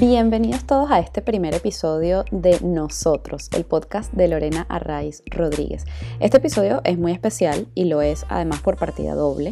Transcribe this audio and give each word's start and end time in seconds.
Bienvenidos 0.00 0.64
todos 0.64 0.90
a 0.90 1.00
este 1.00 1.20
primer 1.20 1.54
episodio 1.54 2.24
de 2.30 2.58
Nosotros, 2.62 3.50
el 3.54 3.66
podcast 3.66 4.10
de 4.14 4.26
Lorena 4.26 4.64
Arraiz 4.70 5.22
Rodríguez. 5.26 5.84
Este 6.18 6.38
episodio 6.38 6.80
es 6.84 6.96
muy 6.96 7.12
especial 7.12 7.66
y 7.74 7.84
lo 7.84 8.00
es 8.00 8.24
además 8.30 8.62
por 8.62 8.78
partida 8.78 9.14
doble, 9.14 9.50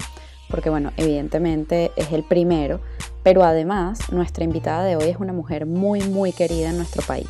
porque 0.49 0.71
bueno, 0.71 0.93
evidentemente 0.97 1.93
es 1.97 2.11
el 2.13 2.25
primero, 2.25 2.81
pero 3.23 3.45
además 3.45 4.11
nuestra 4.13 4.43
invitada 4.45 4.83
de 4.85 4.97
hoy 4.97 5.11
es 5.11 5.19
una 5.19 5.35
mujer 5.35 5.67
muy 5.67 6.01
muy 6.05 6.33
querida 6.33 6.71
en 6.71 6.79
nuestro 6.79 7.03
país. 7.03 7.29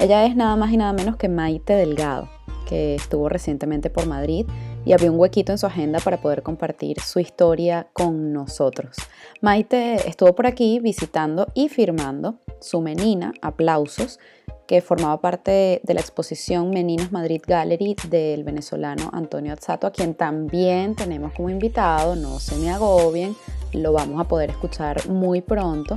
Ella 0.00 0.24
es 0.26 0.36
nada 0.36 0.54
más 0.54 0.70
y 0.70 0.76
nada 0.76 0.92
menos 0.92 1.16
que 1.16 1.28
Maite 1.28 1.74
Delgado, 1.74 2.28
que 2.68 2.94
estuvo 2.94 3.28
recientemente 3.28 3.90
por 3.90 4.06
Madrid 4.06 4.46
y 4.84 4.92
abrió 4.92 5.12
un 5.12 5.18
huequito 5.18 5.50
en 5.50 5.58
su 5.58 5.66
agenda 5.66 5.98
para 5.98 6.20
poder 6.20 6.44
compartir 6.44 7.00
su 7.00 7.18
historia 7.18 7.88
con 7.92 8.32
nosotros. 8.32 8.96
Maite 9.40 10.08
estuvo 10.08 10.36
por 10.36 10.46
aquí 10.46 10.78
visitando 10.78 11.48
y 11.52 11.68
firmando 11.68 12.36
su 12.60 12.80
menina, 12.80 13.32
Aplausos, 13.42 14.20
que 14.68 14.82
formaba 14.82 15.20
parte 15.20 15.80
de 15.82 15.94
la 15.94 16.00
exposición 16.00 16.70
Meninas 16.70 17.10
Madrid 17.10 17.42
Gallery 17.44 17.96
del 18.08 18.44
venezolano 18.44 19.10
Antonio 19.12 19.52
Azzato, 19.52 19.88
a 19.88 19.90
quien 19.90 20.14
también 20.14 20.94
tenemos 20.94 21.32
como 21.32 21.50
invitado, 21.50 22.14
no 22.14 22.38
se 22.38 22.54
me 22.56 22.70
agobien, 22.70 23.34
lo 23.72 23.92
vamos 23.92 24.20
a 24.20 24.28
poder 24.28 24.50
escuchar 24.50 25.08
muy 25.08 25.40
pronto. 25.40 25.96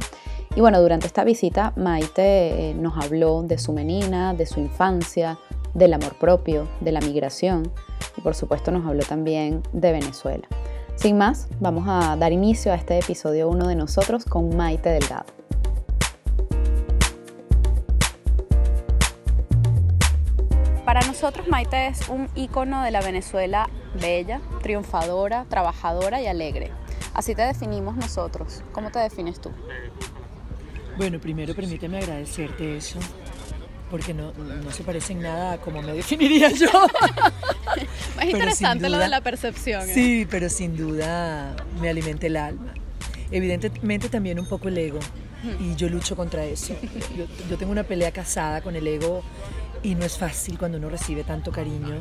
Y 0.54 0.60
bueno, 0.60 0.82
durante 0.82 1.08
esta 1.08 1.23
visita 1.23 1.72
Maite 1.78 2.72
eh, 2.72 2.73
nos 2.73 2.98
habló 2.98 3.41
de 3.41 3.58
su 3.58 3.72
menina, 3.72 4.34
de 4.34 4.46
su 4.46 4.60
infancia, 4.60 5.40
del 5.74 5.94
amor 5.94 6.16
propio, 6.16 6.68
de 6.82 6.91
la 6.91 7.00
migración 7.00 7.72
y 8.18 8.22
por 8.22 8.36
supuesto 8.36 8.70
nos 8.72 8.86
habló 8.86 9.04
también 9.04 9.64
de 9.72 9.94
Venezuela. 9.94 10.46
Sin 10.96 11.18
más, 11.18 11.48
vamos 11.62 11.85
a 11.88 12.18
dar 12.18 12.34
inicio 12.34 12.74
a 12.74 12.76
este 12.76 12.99
episodio 12.99 13.48
1 13.48 13.66
de 13.66 13.76
nosotros 13.76 14.26
con 14.26 14.55
Maite 14.58 14.90
Delgado. 14.90 15.26
Para 20.84 20.99
nosotros 21.08 21.48
Maite 21.48 21.88
es 21.88 22.10
un 22.10 22.27
ícono 22.36 22.84
de 22.84 22.91
la 22.91 22.99
Venezuela 22.99 23.70
bella, 24.02 24.41
triunfadora, 24.62 25.46
trabajadora 25.48 26.21
y 26.21 26.27
alegre. 26.27 26.71
Así 27.13 27.36
te 27.36 27.43
definimos 27.43 27.96
nosotros. 27.96 28.63
¿Cómo 28.74 28.91
te 28.91 28.99
defines 28.99 29.40
tú? 29.40 29.52
Bueno, 30.97 31.20
primero 31.20 31.55
permíteme 31.55 31.97
agradecerte 31.97 32.77
eso, 32.77 32.99
porque 33.89 34.13
no, 34.13 34.34
se 34.71 34.84
parece 34.84 35.13
en 35.13 35.21
nada 35.21 35.53
a 35.53 35.57
como 35.57 35.81
me 35.81 35.93
definiría 35.93 36.51
yo. 36.51 36.67
es 38.21 38.29
interesante 38.29 38.89
lo 38.89 38.97
de 38.97 39.09
la 39.09 39.21
percepción. 39.21 39.89
¿eh? 39.89 39.93
Sí, 39.93 40.27
pero 40.29 40.49
sin 40.49 40.75
duda 40.75 41.55
me 41.79 41.89
alimenta 41.89 42.27
el 42.27 42.37
alma. 42.37 42.73
Evidentemente 43.31 44.09
también 44.09 44.39
un 44.39 44.45
poco 44.45 44.67
el 44.67 44.77
ego, 44.77 44.99
y 45.59 45.75
yo 45.75 45.89
lucho 45.89 46.15
contra 46.15 46.43
eso. 46.45 46.75
Yo, 47.49 47.57
tengo 47.57 47.71
una 47.71 47.84
pelea 47.84 48.12
casada 48.12 48.62
con 48.62 48.75
el 48.75 48.85
ego 48.85 49.23
y 49.84 49.95
no 49.95 50.05
es 50.05 50.17
fácil 50.17 50.57
cuando 50.57 50.77
uno 50.77 50.89
recibe 50.89 51.23
tanto 51.23 51.51
cariño 51.51 51.97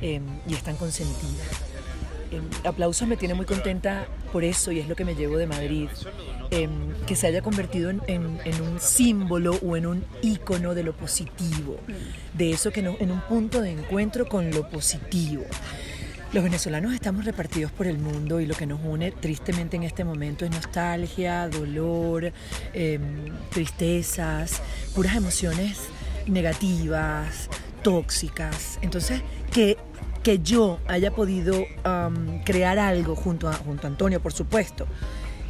em, 0.00 0.24
y 0.46 0.54
es 0.54 0.62
tan 0.62 0.76
consentida. 0.76 1.44
Em, 2.30 2.44
aplausos 2.64 3.06
me 3.08 3.16
tiene 3.16 3.34
muy 3.34 3.46
contenta 3.46 4.06
por 4.32 4.44
eso 4.44 4.72
y 4.72 4.80
es 4.80 4.88
lo 4.88 4.96
que 4.96 5.04
me 5.04 5.14
llevo 5.14 5.36
de 5.36 5.46
Madrid, 5.46 5.88
em, 6.52 6.92
que 7.06 7.16
se 7.16 7.26
haya 7.26 7.40
convertido 7.40 7.88
en, 7.88 8.26
un 8.60 8.78
símbolo 8.78 9.58
o 9.62 9.74
en 9.74 9.86
un 9.86 10.04
ícono 10.20 10.74
de 10.74 10.82
lo 10.82 10.92
positivo, 10.92 11.78
de 12.34 12.52
eso 12.52 12.70
que 12.70 12.82
no, 12.82 12.94
en 13.00 13.10
un 13.10 13.22
punto 13.22 13.62
de 13.62 13.70
encuentro 13.70 14.28
con 14.28 14.50
lo 14.50 14.68
positivo. 14.68 15.44
Los 16.34 16.44
venezolanos 16.44 16.92
estamos 16.92 17.24
repartidos 17.24 17.72
por 17.72 17.86
el 17.86 17.96
mundo 17.96 18.38
y 18.38 18.46
lo 18.46 18.54
que 18.54 18.66
nos 18.66 18.80
une 18.84 19.12
tristemente 19.12 19.76
en 19.76 19.82
este 19.82 20.04
momento 20.04 20.44
es 20.44 20.50
nostalgia, 20.50 21.48
dolor, 21.48 22.32
em, 22.74 23.00
tristezas, 23.48 24.60
puras 24.94 25.16
emociones 25.16 25.78
negativas, 26.26 27.48
tóxicas. 27.82 28.78
Entonces, 28.82 29.22
que 29.50 29.76
yo 30.42 30.78
haya 30.86 31.12
podido 31.12 31.64
crear 32.44 32.78
algo 32.78 33.16
junto 33.16 33.48
a, 33.48 33.54
junto 33.54 33.86
a 33.86 33.90
Antonio, 33.90 34.20
por 34.20 34.32
supuesto, 34.32 34.86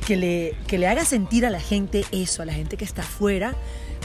que 0.03 0.17
le, 0.17 0.55
que 0.67 0.79
le 0.79 0.87
haga 0.87 1.05
sentir 1.05 1.47
a 1.47 1.51
la 1.51 1.61
gente 1.61 2.05
eso, 2.13 2.43
a 2.43 2.45
la 2.45 2.53
gente 2.53 2.77
que 2.77 2.85
está 2.85 3.03
afuera, 3.03 3.55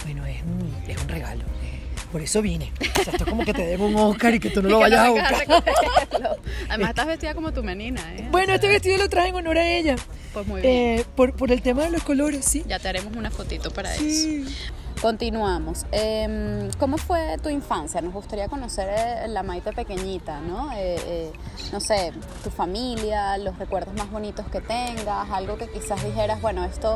bueno, 0.06 0.26
es 0.26 0.42
un, 0.44 0.74
es 0.88 1.02
un 1.02 1.10
regalo. 1.10 1.42
Eh, 1.42 1.78
por 2.12 2.22
eso 2.22 2.42
vine. 2.42 2.72
O 2.80 3.04
sea, 3.04 3.14
esto 3.14 3.24
es 3.24 3.30
como 3.30 3.44
que 3.44 3.54
te 3.54 3.66
debo 3.66 3.88
un 3.88 3.96
Oscar 3.96 4.34
y 4.34 4.40
que 4.40 4.50
tú 4.50 4.62
no 4.62 4.70
lo 4.70 4.80
vayas 4.80 5.00
a 5.00 5.10
buscar. 5.10 5.46
Además, 6.70 6.90
estás 6.90 7.08
vestida 7.08 7.34
como 7.34 7.52
tu 7.52 7.64
menina, 7.64 8.02
¿eh? 8.16 8.28
Bueno, 8.32 8.54
este 8.54 8.68
vestido 8.68 8.98
lo 8.98 9.10
traje 9.10 9.30
en 9.30 9.36
honor 9.36 9.58
a 9.58 9.68
ella. 9.68 9.96
Pues 10.34 10.48
muy 10.48 10.62
bien. 10.62 10.74
Eh, 10.74 11.06
por, 11.16 11.34
por, 11.34 11.52
el 11.52 11.62
tema 11.62 11.84
de 11.84 11.92
los 11.92 12.04
colores, 12.04 12.46
sí. 12.46 12.64
Ya 12.68 12.80
te 12.80 12.88
haremos 12.88 13.16
una 13.16 13.32
fotito 13.32 13.72
para 13.72 13.94
sí. 13.94 14.46
eso. 14.46 14.74
Continuamos. 15.02 15.86
Em, 15.92 16.72
¿Cómo 16.80 16.98
fue 16.98 17.38
tu 17.44 17.50
infancia? 17.50 18.02
Nos 18.02 18.14
gustaría 18.14 18.48
conocer 18.48 18.90
eh, 18.90 19.28
la 19.28 19.44
Maite 19.44 19.72
pequeñita, 19.72 20.40
¿no? 20.42 20.72
Eh, 20.74 20.98
eh, 21.06 21.32
no 21.72 21.80
sé, 21.80 22.12
tu 22.44 22.50
familia, 22.50 23.38
los 23.38 23.58
recuerdos 23.60 23.94
más 23.94 24.10
bonitos 24.10 24.48
que 24.48 24.60
tengas, 24.60 25.30
algo 25.30 25.58
que 25.58 25.70
quizás 25.70 26.04
dijeras, 26.04 26.42
bueno, 26.42 26.66
esto 26.66 26.96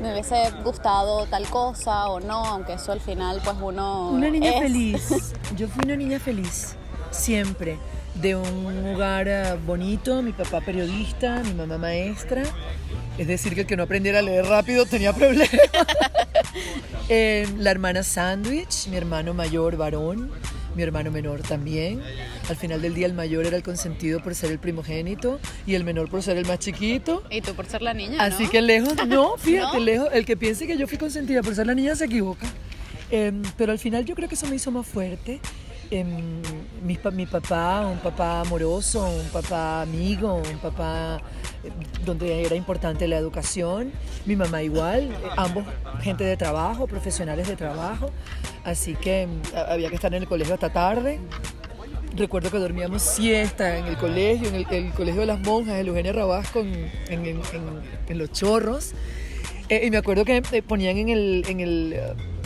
me 0.00 0.12
hubiese 0.12 0.50
gustado 0.64 1.26
tal 1.26 1.46
cosa 1.48 2.08
o 2.08 2.18
no, 2.18 2.44
aunque 2.46 2.74
eso 2.74 2.92
al 2.92 3.00
final 3.00 3.40
pues 3.44 3.56
uno... 3.60 4.10
Una 4.10 4.30
niña 4.30 4.52
feliz. 4.60 5.34
Yo 5.56 5.68
fui 5.68 5.82
una 5.84 5.96
niña 5.96 6.18
feliz, 6.18 6.76
siempre. 7.10 7.78
De 8.14 8.36
un 8.36 8.92
lugar 8.92 9.58
bonito, 9.66 10.22
mi 10.22 10.32
papá 10.32 10.60
periodista, 10.60 11.42
mi 11.44 11.52
mamá 11.52 11.78
maestra. 11.78 12.42
Es 13.18 13.26
decir, 13.26 13.54
que 13.54 13.62
el 13.62 13.66
que 13.66 13.76
no 13.76 13.82
aprendiera 13.82 14.20
a 14.20 14.22
leer 14.22 14.46
rápido 14.46 14.86
tenía 14.86 15.12
problemas. 15.12 15.50
Eh, 17.08 17.46
la 17.58 17.70
hermana 17.70 18.02
Sandwich, 18.02 18.88
mi 18.88 18.96
hermano 18.96 19.34
mayor 19.34 19.76
varón, 19.76 20.30
mi 20.74 20.82
hermano 20.82 21.10
menor 21.10 21.42
también. 21.42 22.00
Al 22.48 22.56
final 22.56 22.80
del 22.80 22.94
día 22.94 23.06
el 23.06 23.12
mayor 23.12 23.46
era 23.46 23.56
el 23.56 23.62
consentido 23.62 24.20
por 24.20 24.34
ser 24.34 24.50
el 24.50 24.58
primogénito 24.58 25.38
y 25.66 25.74
el 25.74 25.84
menor 25.84 26.08
por 26.08 26.22
ser 26.22 26.38
el 26.38 26.46
más 26.46 26.60
chiquito. 26.60 27.22
Y 27.30 27.42
tú 27.42 27.54
por 27.54 27.66
ser 27.66 27.82
la 27.82 27.92
niña. 27.92 28.22
Así 28.22 28.48
que 28.48 28.62
lejos, 28.62 28.94
no, 29.06 29.36
fíjate, 29.36 29.80
lejos, 29.80 30.08
el 30.12 30.24
que 30.24 30.36
piense 30.36 30.66
que 30.66 30.78
yo 30.78 30.86
fui 30.86 30.96
consentida 30.96 31.42
por 31.42 31.54
ser 31.54 31.66
la 31.66 31.74
niña 31.74 31.94
se 31.94 32.06
equivoca. 32.06 32.46
Em, 33.10 33.42
pero 33.58 33.72
al 33.72 33.78
final 33.78 34.04
yo 34.06 34.14
creo 34.14 34.28
que 34.28 34.34
eso 34.34 34.46
me 34.46 34.56
hizo 34.56 34.70
más 34.70 34.86
fuerte. 34.86 35.40
Em, 35.94 36.42
mi, 36.82 36.98
mi, 37.12 37.24
papá, 37.24 37.86
un 37.86 37.98
papá 37.98 38.40
amoroso, 38.40 39.06
un 39.06 39.28
papá 39.28 39.82
amigo, 39.82 40.34
un 40.34 40.58
papá 40.58 41.20
eh, 41.62 41.70
donde 42.04 42.44
era 42.44 42.56
importante 42.56 43.06
la 43.06 43.16
educación, 43.16 43.92
mi 44.26 44.34
mamá 44.34 44.60
igual, 44.64 45.16
ambos 45.36 45.64
gente 46.00 46.24
de 46.24 46.36
trabajo, 46.36 46.88
profesionales 46.88 47.46
de 47.46 47.54
trabajo, 47.54 48.10
así 48.64 48.94
que 48.96 49.22
em, 49.22 49.40
había 49.68 49.88
que 49.88 49.94
estar 49.94 50.12
en 50.12 50.22
el 50.22 50.28
colegio 50.28 50.54
hasta 50.54 50.72
tarde. 50.72 51.20
Recuerdo 52.16 52.50
que 52.50 52.58
dormíamos 52.58 53.00
siesta 53.00 53.78
en 53.78 53.84
el 53.84 53.96
colegio, 53.96 54.48
en 54.48 54.56
el, 54.56 54.92
colegio 54.94 55.20
de 55.20 55.26
las 55.26 55.38
monjas, 55.38 55.76
el 55.76 55.86
Eugenia 55.86 56.12
Rabasco, 56.12 56.58
en, 56.58 56.90
en, 57.08 58.18
Los 58.18 58.32
Chorros. 58.32 58.94
Eh, 59.68 59.86
y 59.86 59.90
me 59.90 59.96
acuerdo 59.96 60.24
que 60.24 60.36
eh, 60.36 60.62
ponían 60.62 60.98
en 60.98 61.08
el, 61.08 61.44
en 61.48 61.60
el 61.60 61.96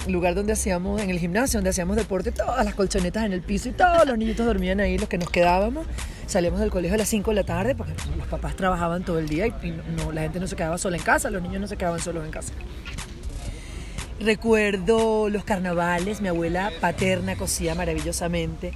lugar 0.07 0.35
donde 0.35 0.53
hacíamos, 0.53 1.01
en 1.01 1.11
el 1.11 1.19
gimnasio 1.19 1.59
donde 1.59 1.71
hacíamos 1.71 1.97
deporte, 1.97 2.33
todas 2.33 2.65
las 2.65 2.75
colchonetas 2.75 3.25
en 3.25 3.33
el 3.33 3.43
piso 3.43 3.69
y 3.69 3.73
todos 3.73 4.07
los 4.07 4.17
niñitos 4.17 4.47
dormían 4.47 4.81
ahí, 4.81 4.99
los 4.99 5.09
que 5.09 5.19
nos 5.19 5.31
quedábamos. 5.31 5.87
Salíamos 6.27 6.61
del 6.61 6.71
colegio 6.71 6.95
a 6.95 6.99
las 6.99 7.09
5 7.09 7.31
de 7.31 7.35
la 7.35 7.45
tarde 7.45 7.75
porque 7.75 7.95
los 8.17 8.27
papás 8.27 8.55
trabajaban 8.55 9.05
todo 9.05 9.19
el 9.19 9.29
día 9.29 9.47
y 9.47 9.53
no, 9.97 10.13
la 10.13 10.23
gente 10.23 10.41
no 10.41 10.47
se 10.47 10.57
quedaba 10.57 10.79
sola 10.79 10.97
en 10.97 11.03
casa, 11.03 11.31
los 11.31 11.43
niños 11.43 11.61
no 11.61 11.67
se 11.67 11.77
quedaban 11.77 12.01
solos 12.01 12.25
en 12.25 12.31
casa. 12.31 12.53
Recuerdo 14.21 15.29
los 15.29 15.45
carnavales, 15.45 16.21
mi 16.21 16.29
abuela 16.29 16.73
paterna 16.81 17.37
cosía 17.37 17.75
maravillosamente 17.75 18.73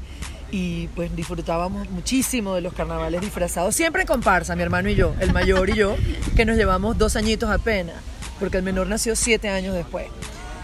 y 0.52 0.86
pues 0.88 1.14
disfrutábamos 1.16 1.91
muchísimo 1.91 2.54
de 2.54 2.60
los 2.60 2.75
carnavales 2.75 3.20
disfrazados, 3.20 3.75
siempre 3.75 4.02
en 4.02 4.08
comparsa, 4.08 4.55
mi 4.55 4.62
hermano 4.62 4.88
y 4.88 4.94
yo, 4.94 5.14
el 5.19 5.32
mayor 5.32 5.70
y 5.70 5.75
yo, 5.75 5.96
que 6.37 6.44
nos 6.44 6.56
llevamos 6.56 6.96
dos 6.99 7.16
añitos 7.16 7.50
apenas, 7.50 7.96
porque 8.38 8.58
el 8.58 8.62
menor 8.62 8.87
nació 8.87 9.17
siete 9.17 9.49
años 9.49 9.75
después. 9.75 10.06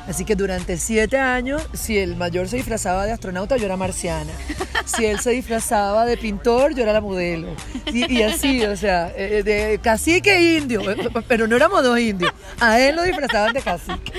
Así 0.08 0.24
que 0.24 0.36
durante 0.36 0.78
siete 0.78 1.18
años, 1.18 1.62
si 1.74 1.98
el 1.98 2.16
mayor 2.16 2.48
se 2.48 2.56
disfrazaba 2.56 3.04
de 3.04 3.12
astronauta, 3.12 3.58
yo 3.58 3.66
era 3.66 3.76
marciana. 3.76 4.32
Si 4.86 5.04
él 5.04 5.20
se 5.20 5.32
disfrazaba 5.32 6.06
de 6.06 6.16
pintor, 6.16 6.74
yo 6.74 6.82
era 6.82 6.94
la 6.94 7.02
modelo. 7.02 7.48
Y, 7.92 8.22
así, 8.22 8.64
o 8.64 8.74
sea, 8.74 9.12
eh, 9.14 9.42
de 9.42 9.78
cacique 9.82 10.56
indio, 10.56 10.90
eh, 10.90 11.10
pero 11.28 11.46
no 11.46 11.56
éramos 11.56 11.82
dos 11.82 12.00
indios. 12.00 12.32
A 12.58 12.80
él 12.80 12.96
lo 12.96 13.02
disfrazaban 13.02 13.52
de 13.52 13.60
cacique. 13.60 14.12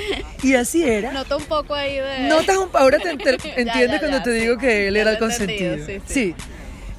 Y 0.43 0.53
así 0.53 0.83
era. 0.83 1.11
Nota 1.11 1.37
un 1.37 1.45
poco 1.45 1.73
ahí 1.73 1.95
de... 1.95 2.29
Notas 2.29 2.57
un 2.57 2.69
ahora 2.73 2.99
te, 2.99 3.09
entiendes 3.59 3.99
cuando 3.99 4.21
te 4.21 4.29
digo 4.29 4.59
que 4.59 4.89
él 4.89 4.95
era 4.95 5.09
el 5.09 5.17
consentido. 5.17 5.75
sí, 6.05 6.35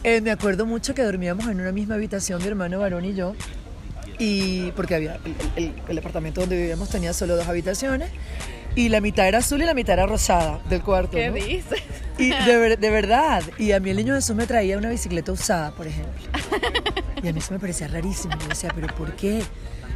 eh, 0.02 0.20
me 0.20 0.32
acuerdo 0.32 0.66
mucho 0.66 0.94
que 0.94 1.02
dormíamos 1.02 1.46
en 1.46 1.60
una 1.60 1.70
misma 1.70 1.94
habitación, 1.94 2.42
mi 2.42 2.48
hermano 2.48 2.80
varón 2.80 3.04
y 3.04 3.14
yo. 3.14 3.36
Y 4.20 4.70
porque 4.72 4.94
había 4.94 5.18
el, 5.56 5.72
el 5.88 5.98
apartamento 5.98 6.42
donde 6.42 6.56
vivíamos 6.56 6.90
tenía 6.90 7.12
solo 7.12 7.36
dos 7.36 7.48
habitaciones 7.48 8.10
y 8.76 8.88
la 8.88 9.00
mitad 9.00 9.26
era 9.26 9.38
azul 9.38 9.62
y 9.62 9.64
la 9.66 9.74
mitad 9.74 9.94
era 9.94 10.06
rosada 10.06 10.60
del 10.68 10.82
cuarto. 10.82 11.12
¿Qué 11.12 11.30
dices? 11.30 11.82
Y 12.18 12.30
de, 12.30 12.76
de, 12.76 12.90
verdad. 12.90 13.42
Y 13.58 13.72
a 13.72 13.80
mí 13.80 13.90
el 13.90 13.96
niño 13.96 14.14
Jesús 14.14 14.36
me 14.36 14.46
traía 14.46 14.78
una 14.78 14.90
bicicleta 14.90 15.32
usada, 15.32 15.72
por 15.72 15.86
ejemplo. 15.86 16.12
Y 17.22 17.28
a 17.28 17.32
mí 17.32 17.38
eso 17.38 17.52
me 17.52 17.58
parecía 17.58 17.88
rarísimo. 17.88 18.34
Yo 18.40 18.48
decía, 18.48 18.70
¿pero 18.74 18.94
por 18.94 19.14
qué? 19.16 19.42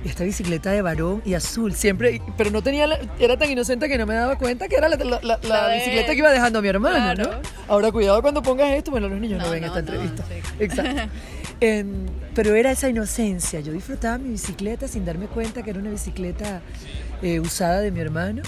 Esta 0.05 0.25
bicicleta 0.25 0.71
de 0.71 0.83
varón 0.83 1.23
y 1.25 1.35
azul, 1.35 1.75
siempre, 1.75 2.21
pero 2.37 2.51
no 2.51 2.63
tenía, 2.63 2.87
la- 2.87 2.99
era 3.19 3.37
tan 3.39 3.51
inocente 3.51 3.89
que 3.89 3.97
no 3.99 4.07
me 4.07 4.15
daba 4.15 4.37
cuenta 4.37 4.69
que 4.69 4.77
era 4.77 4.89
la, 4.89 4.97
la- 4.97 5.75
bicicleta 5.75 6.13
que 6.13 6.19
iba 6.19 6.31
dejando 6.31 6.61
mi 6.63 6.69
hermano, 6.69 7.15
Claro. 7.15 7.33
¿no? 7.33 7.39
Ahora 7.69 7.91
cuidado 7.91 8.21
cuando 8.23 8.43
pongas 8.43 8.71
esto, 8.73 8.91
bueno, 8.91 9.09
los 9.09 9.19
niños 9.21 9.39
no, 9.41 9.47
No, 9.47 9.51
ven 9.53 9.63
no, 9.63 9.67
esta 9.69 9.79
entrevista. 9.81 10.25
sí. 10.29 10.35
Exacto. 10.65 11.03
Em, 11.61 12.07
pero 12.35 12.55
era 12.57 12.73
esa 12.73 12.89
inocencia, 12.89 13.61
yo 13.61 13.73
disfrutaba 13.73 14.19
mi 14.19 14.31
bicicleta 14.31 14.89
sin 14.89 15.05
darme 15.05 15.27
cuenta 15.27 15.63
que 15.63 15.71
era 15.71 15.79
una 15.79 15.91
bicicleta 15.91 16.61
eh, 17.23 17.39
usada 17.41 17.81
de 17.81 17.91
mi 17.93 18.01
hermano. 18.01 18.43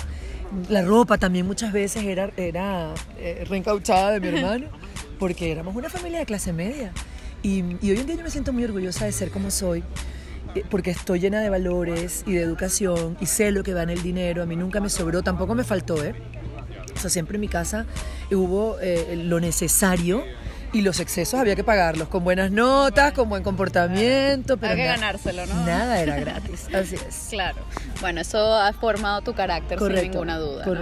La 0.68 0.82
ropa 0.82 1.16
también 1.16 1.46
muchas 1.46 1.72
veces 1.72 2.04
era, 2.04 2.30
era 2.36 2.92
eh, 3.18 3.44
reencauchada 3.48 4.10
de 4.12 4.20
mi 4.20 4.28
hermano, 4.36 4.66
porque 5.20 5.50
éramos 5.52 5.74
una 5.76 5.88
familia 5.88 6.18
de 6.18 6.26
clase 6.26 6.52
media. 6.52 6.92
Y, 7.42 7.62
y 7.80 7.90
hoy 7.92 7.98
en 7.98 8.06
día 8.06 8.16
yo 8.16 8.24
me 8.24 8.30
siento 8.30 8.52
muy 8.52 8.64
orgullosa 8.64 9.04
de 9.04 9.12
ser 9.12 9.30
como 9.30 9.50
soy, 9.52 9.84
porque 10.70 10.90
estoy 10.90 11.20
llena 11.20 11.40
de 11.40 11.50
valores 11.50 12.22
y 12.26 12.32
de 12.34 12.42
educación 12.42 13.16
y 13.20 13.26
sé 13.26 13.50
lo 13.50 13.62
que 13.62 13.74
va 13.74 13.82
en 13.82 13.90
el 13.90 14.02
dinero. 14.02 14.42
A 14.42 14.46
mí 14.46 14.56
nunca 14.56 14.80
me 14.80 14.88
sobró, 14.88 15.22
tampoco 15.22 15.54
me 15.54 15.64
faltó, 15.64 16.02
¿eh? 16.04 16.14
O 16.94 16.98
sea, 16.98 17.10
siempre 17.10 17.36
en 17.36 17.42
mi 17.42 17.48
casa 17.48 17.86
hubo 18.30 18.78
eh, 18.80 19.16
lo 19.24 19.38
necesario 19.40 20.24
y 20.72 20.80
los 20.82 20.98
excesos 21.00 21.38
había 21.38 21.54
que 21.54 21.62
pagarlos 21.64 22.08
con 22.08 22.24
buenas 22.24 22.50
notas, 22.50 23.12
con 23.12 23.28
buen 23.28 23.42
comportamiento. 23.42 24.56
Pero 24.56 24.72
Hay 24.72 24.78
que 24.78 24.84
na- 24.86 24.92
ganárselo, 24.96 25.46
¿no? 25.46 25.66
Nada 25.66 26.00
era 26.00 26.16
gratis, 26.18 26.66
así 26.74 26.96
es. 26.96 27.26
Claro. 27.30 27.58
Bueno, 28.00 28.20
eso 28.20 28.54
ha 28.54 28.72
formado 28.72 29.20
tu 29.22 29.34
carácter 29.34 29.78
Correcto, 29.78 30.02
sin 30.02 30.10
ninguna 30.12 30.38
duda. 30.38 30.66
¿no? 30.66 30.72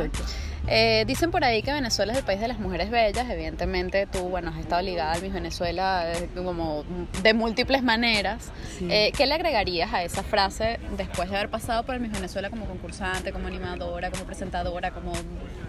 Eh, 0.67 1.05
dicen 1.07 1.31
por 1.31 1.45
ahí 1.45 1.63
que 1.63 1.73
Venezuela 1.73 2.13
es 2.13 2.19
el 2.19 2.25
país 2.25 2.41
de 2.41 2.49
las 2.49 2.59
mujeres 2.59 2.91
bellas. 2.91 3.29
Evidentemente, 3.29 4.07
tú, 4.07 4.21
bueno, 4.29 4.51
has 4.51 4.59
estado 4.59 4.83
ligada 4.83 5.13
al 5.13 5.23
Miss 5.23 5.33
Venezuela 5.33 6.13
eh, 6.13 6.29
como 6.35 6.85
de 7.23 7.35
múltiples 7.35 7.83
maneras. 7.83 8.51
Sí. 8.79 8.89
Eh, 8.91 9.13
¿Qué 9.17 9.27
le 9.27 9.35
agregarías 9.35 9.93
a 9.93 10.03
esa 10.03 10.23
frase 10.23 10.79
después 10.97 11.31
de 11.31 11.37
haber 11.37 11.51
pasado 11.51 11.85
por 11.85 11.95
el 11.95 12.01
Miss 12.01 12.13
Venezuela 12.13 12.51
como 12.51 12.67
concursante, 12.67 13.33
como 13.33 13.49
animadora, 13.49 14.11
como 14.11 14.25
presentadora, 14.25 14.91
como 14.91 15.13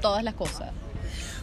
todas 0.02 0.24
las 0.24 0.34
cosas? 0.34 0.72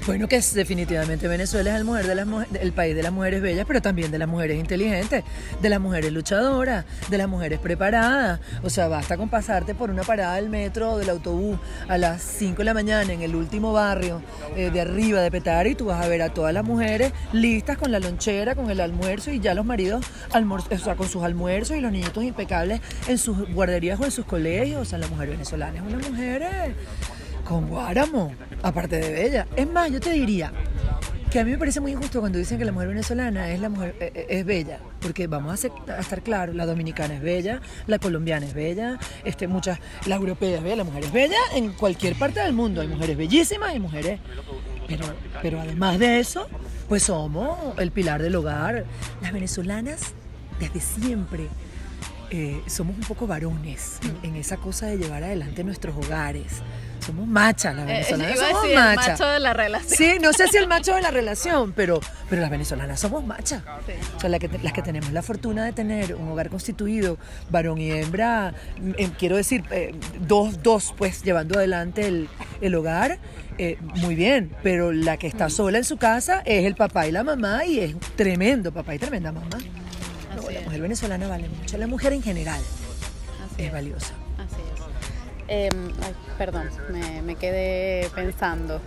Bueno, 0.04 0.26
que 0.26 0.34
es 0.34 0.52
definitivamente 0.52 1.28
Venezuela 1.28 1.70
es 1.70 1.76
el, 1.76 1.84
mujer 1.84 2.08
de 2.08 2.16
las 2.16 2.26
el 2.60 2.72
país 2.72 2.96
de 2.96 3.04
las 3.04 3.12
mujeres 3.12 3.40
bellas, 3.40 3.64
pero 3.68 3.80
también 3.80 4.10
de 4.10 4.18
las 4.18 4.28
mujeres 4.28 4.58
inteligentes, 4.58 5.22
de 5.60 5.68
las 5.68 5.80
mujeres 5.80 6.12
luchadoras, 6.12 6.84
de 7.08 7.18
las 7.18 7.28
mujeres 7.28 7.60
preparadas. 7.60 8.40
O 8.64 8.70
sea, 8.70 8.88
basta 8.88 9.16
con 9.16 9.28
pasarte 9.28 9.76
por 9.76 9.90
una 9.90 10.02
parada 10.02 10.34
del 10.34 10.48
metro 10.48 10.92
o 10.92 10.98
del 10.98 11.08
autobús 11.08 11.56
a 11.86 11.98
las 11.98 12.20
5 12.20 12.58
de 12.58 12.64
la 12.64 12.74
mañana 12.74 13.12
en 13.12 13.22
el 13.22 13.36
último 13.36 13.72
barrio 13.72 14.20
eh, 14.56 14.70
de 14.70 14.80
arriba 14.80 15.20
de 15.20 15.30
Petare 15.30 15.70
y 15.70 15.74
tú 15.76 15.84
vas 15.84 16.04
a 16.04 16.08
ver 16.08 16.22
a 16.22 16.34
todas 16.34 16.52
las 16.52 16.64
mujeres 16.64 17.12
listas 17.32 17.78
con 17.78 17.92
la 17.92 18.00
lonchera, 18.00 18.56
con 18.56 18.70
el 18.72 18.80
almuerzo 18.80 19.30
y 19.30 19.38
ya 19.38 19.54
los 19.54 19.64
maridos 19.64 20.04
o 20.34 20.78
sea, 20.78 20.96
con 20.96 21.08
sus 21.08 21.22
almuerzos 21.22 21.76
y 21.76 21.80
los 21.80 21.92
niñitos 21.92 22.24
impecables 22.24 22.80
en 23.06 23.18
sus 23.18 23.48
guarderías 23.52 24.00
o 24.00 24.04
en 24.04 24.10
sus 24.10 24.24
colegios. 24.24 24.82
O 24.82 24.84
sea, 24.84 24.98
la 24.98 25.06
mujer 25.06 25.30
venezolana 25.30 25.78
es 25.78 25.84
una 25.84 26.08
mujer... 26.08 26.42
eh, 26.42 26.74
con 27.52 27.68
Guáramo, 27.68 28.32
aparte 28.62 28.96
de 28.96 29.12
bella. 29.12 29.46
Es 29.54 29.68
más, 29.68 29.90
yo 29.90 30.00
te 30.00 30.10
diría 30.10 30.50
que 31.30 31.38
a 31.38 31.44
mí 31.44 31.50
me 31.50 31.58
parece 31.58 31.80
muy 31.80 31.92
injusto 31.92 32.20
cuando 32.20 32.38
dicen 32.38 32.58
que 32.58 32.64
la 32.64 32.72
mujer 32.72 32.88
venezolana 32.88 33.50
es 33.50 33.60
la 33.60 33.68
mujer 33.68 33.94
eh, 34.00 34.10
eh, 34.14 34.26
es 34.30 34.46
bella, 34.46 34.80
porque 35.02 35.26
vamos 35.26 35.62
a, 35.62 35.98
estar 36.00 36.22
claros, 36.22 36.54
la 36.54 36.64
dominicana 36.64 37.14
es 37.14 37.20
bella, 37.20 37.60
la 37.86 37.98
colombiana 37.98 38.46
es 38.46 38.54
bella, 38.54 38.98
este, 39.24 39.48
muchas, 39.48 39.78
la 40.06 40.14
europea 40.14 40.56
es 40.56 40.62
bella, 40.62 40.76
la 40.76 40.84
mujer 40.84 41.04
es 41.04 41.12
bella 41.12 41.36
en 41.54 41.72
cualquier 41.72 42.14
parte 42.14 42.40
del 42.40 42.54
mundo. 42.54 42.80
Hay 42.80 42.88
mujeres 42.88 43.18
bellísimas 43.18 43.74
y 43.74 43.80
mujeres, 43.80 44.18
pero, 44.88 45.04
pero 45.42 45.60
además 45.60 45.98
de 45.98 46.20
eso, 46.20 46.48
pues 46.88 47.02
somos 47.02 47.78
el 47.78 47.90
pilar 47.90 48.22
del 48.22 48.34
hogar. 48.34 48.86
Las 49.20 49.32
venezolanas 49.32 50.14
desde 50.58 50.80
siempre 50.80 51.48
eh, 52.30 52.62
somos 52.66 52.96
un 52.96 53.04
poco 53.04 53.26
varones 53.26 53.98
en, 54.22 54.30
en 54.30 54.36
esa 54.36 54.56
cosa 54.56 54.86
de 54.86 54.96
llevar 54.96 55.22
adelante 55.22 55.62
nuestros 55.64 55.94
hogares. 55.94 56.62
Somos 57.04 57.26
machas, 57.26 57.74
las 57.74 57.84
Eh, 57.84 57.92
venezolanas 57.92 58.36
iba 58.36 58.46
a 58.46 58.50
somos 58.50 58.64
el 58.68 58.74
machas. 58.76 59.08
macho 59.20 59.26
de 59.26 59.40
la 59.40 59.52
relación. 59.52 59.96
Sí, 59.98 60.12
no 60.20 60.32
sé 60.32 60.46
si 60.48 60.56
el 60.58 60.68
macho 60.68 60.94
de 60.94 61.02
la 61.02 61.10
relación, 61.10 61.72
pero, 61.72 62.00
pero 62.30 62.40
las 62.42 62.50
venezolanas 62.50 63.00
somos 63.00 63.24
machas. 63.24 63.62
Sí. 63.86 63.92
O 64.16 64.20
sea, 64.20 64.30
la 64.30 64.38
que 64.38 64.48
las 64.62 64.72
que 64.72 64.82
tenemos 64.82 65.12
la 65.12 65.22
fortuna 65.22 65.64
de 65.64 65.72
tener 65.72 66.14
un 66.14 66.28
hogar 66.28 66.48
constituido, 66.48 67.18
varón 67.50 67.78
y 67.78 67.90
hembra, 67.90 68.54
eh, 68.96 69.10
quiero 69.18 69.36
decir, 69.36 69.64
eh, 69.72 69.94
dos, 70.20 70.62
dos, 70.62 70.94
pues, 70.96 71.22
llevando 71.24 71.58
adelante 71.58 72.06
el, 72.06 72.28
el 72.60 72.74
hogar, 72.74 73.18
eh, 73.58 73.78
muy 73.96 74.14
bien, 74.14 74.50
pero 74.62 74.92
la 74.92 75.16
que 75.16 75.26
Mm. 75.26 75.30
está 75.30 75.50
sola 75.50 75.78
en 75.78 75.84
su 75.84 75.96
casa 75.96 76.42
es 76.44 76.64
el 76.64 76.74
papá 76.76 77.06
y 77.06 77.12
la 77.12 77.24
mamá 77.24 77.64
y 77.66 77.80
es 77.80 77.94
tremendo 78.16 78.72
papá 78.72 78.94
y 78.94 78.98
tremenda 78.98 79.32
mamá. 79.32 79.58
No, 80.36 80.50
la 80.50 80.60
mujer 80.62 80.80
venezolana 80.80 81.26
vale 81.28 81.48
mucho, 81.48 81.76
la 81.78 81.86
mujer 81.86 82.12
en 82.12 82.22
general 82.22 82.60
Así 83.52 83.64
es. 83.64 83.72
valiosa. 83.72 84.14
Em, 85.48 85.92
perdón, 86.38 86.70
me, 86.90 87.22
me 87.22 87.36
quedé 87.36 88.08
pensando. 88.14 88.80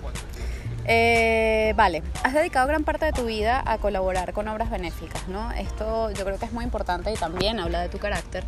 Eh, 0.87 1.73
vale, 1.75 2.03
has 2.23 2.33
dedicado 2.33 2.67
gran 2.67 2.83
parte 2.83 3.05
de 3.05 3.11
tu 3.11 3.25
vida 3.25 3.63
a 3.65 3.79
colaborar 3.79 4.33
con 4.33 4.47
obras 4.47 4.69
benéficas, 4.69 5.27
¿no? 5.27 5.51
Esto 5.51 6.11
yo 6.11 6.23
creo 6.25 6.37
que 6.37 6.45
es 6.45 6.53
muy 6.53 6.63
importante 6.63 7.11
y 7.11 7.15
también 7.15 7.59
habla 7.59 7.81
de 7.81 7.89
tu 7.89 7.97
carácter. 7.97 8.43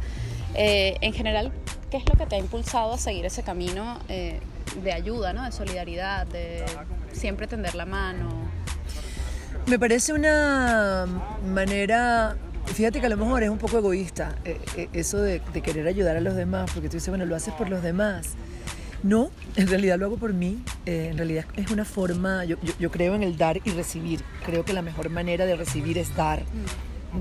Eh, 0.53 0.97
en 1.01 1.13
general, 1.13 1.51
¿qué 1.89 1.97
es 1.97 2.07
lo 2.07 2.15
que 2.15 2.25
te 2.25 2.35
ha 2.35 2.39
impulsado 2.39 2.93
a 2.93 2.97
seguir 2.97 3.25
ese 3.25 3.41
camino 3.41 3.99
eh, 4.07 4.39
de 4.83 4.93
ayuda, 4.93 5.33
¿no? 5.33 5.43
De 5.43 5.51
solidaridad, 5.51 6.27
de 6.27 6.63
siempre 7.11 7.47
tender 7.47 7.73
la 7.73 7.85
mano. 7.85 8.29
Me 9.65 9.79
parece 9.79 10.13
una 10.13 11.05
manera, 11.43 12.37
fíjate 12.73 12.99
que 12.99 13.05
a 13.05 13.09
lo 13.09 13.17
mejor 13.17 13.43
es 13.43 13.49
un 13.49 13.57
poco 13.57 13.77
egoísta 13.79 14.35
eh, 14.45 14.59
eh, 14.75 14.89
eso 14.93 15.17
de, 15.21 15.41
de 15.53 15.61
querer 15.61 15.87
ayudar 15.87 16.15
a 16.17 16.21
los 16.21 16.35
demás, 16.35 16.69
porque 16.73 16.89
tú 16.89 16.97
dices, 16.97 17.09
bueno, 17.09 17.25
lo 17.25 17.35
haces 17.35 17.53
por 17.53 17.69
los 17.69 17.81
demás. 17.83 18.29
No, 19.03 19.29
en 19.55 19.67
realidad 19.67 19.97
lo 19.99 20.05
hago 20.07 20.17
por 20.17 20.33
mí, 20.33 20.61
eh, 20.85 21.09
en 21.11 21.17
realidad 21.17 21.45
es 21.55 21.69
una 21.71 21.85
forma, 21.85 22.45
yo, 22.45 22.57
yo- 22.63 22.73
yo 22.79 22.89
creo 22.91 23.13
en 23.15 23.23
el 23.23 23.37
dar 23.37 23.59
y 23.63 23.69
recibir, 23.71 24.21
creo 24.45 24.65
que 24.65 24.73
la 24.73 24.81
mejor 24.81 25.09
manera 25.09 25.45
de 25.45 25.55
recibir 25.55 25.97
es 25.97 26.15
dar. 26.15 26.41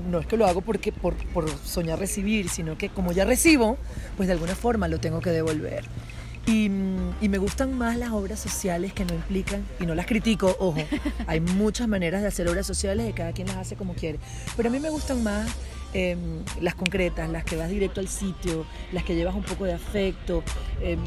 No 0.09 0.19
es 0.19 0.27
que 0.27 0.37
lo 0.37 0.45
hago 0.47 0.61
porque 0.61 0.91
por, 0.91 1.13
por 1.33 1.49
soñar 1.49 1.97
recibir, 1.99 2.49
sino 2.49 2.77
que 2.77 2.89
como 2.89 3.11
ya 3.11 3.25
recibo, 3.25 3.77
pues 4.17 4.27
de 4.27 4.33
alguna 4.33 4.53
forma 4.55 4.87
lo 4.87 4.99
tengo 4.99 5.21
que 5.21 5.29
devolver. 5.29 5.85
Y, 6.47 6.69
mm, 6.69 7.15
y 7.21 7.29
me 7.29 7.37
gustan 7.37 7.77
más 7.77 7.97
las 7.97 8.11
obras 8.11 8.39
sociales 8.39 8.93
que 8.93 9.03
no 9.05 9.13
implican, 9.13 9.65
y 9.79 9.85
no 9.85 9.93
las 9.93 10.05
critico, 10.05 10.55
ojo, 10.59 10.81
hay 11.27 11.41
muchas 11.41 11.87
maneras 11.87 12.21
de 12.21 12.27
hacer 12.29 12.47
obras 12.47 12.65
sociales 12.65 13.09
y 13.09 13.13
cada 13.13 13.33
quien 13.33 13.47
las 13.47 13.57
hace 13.57 13.75
como 13.75 13.93
quiere. 13.93 14.17
Pero 14.55 14.69
a 14.69 14.71
mí 14.71 14.79
me 14.79 14.89
gustan 14.89 15.21
más 15.23 15.45
eh, 15.93 16.15
las 16.61 16.75
concretas, 16.75 17.29
las 17.29 17.43
que 17.43 17.57
vas 17.57 17.69
directo 17.69 17.99
al 17.99 18.07
sitio, 18.07 18.65
las 18.93 19.03
que 19.03 19.15
llevas 19.15 19.35
un 19.35 19.43
poco 19.43 19.65
de 19.65 19.73
afecto, 19.73 20.41
eh, 20.81 20.97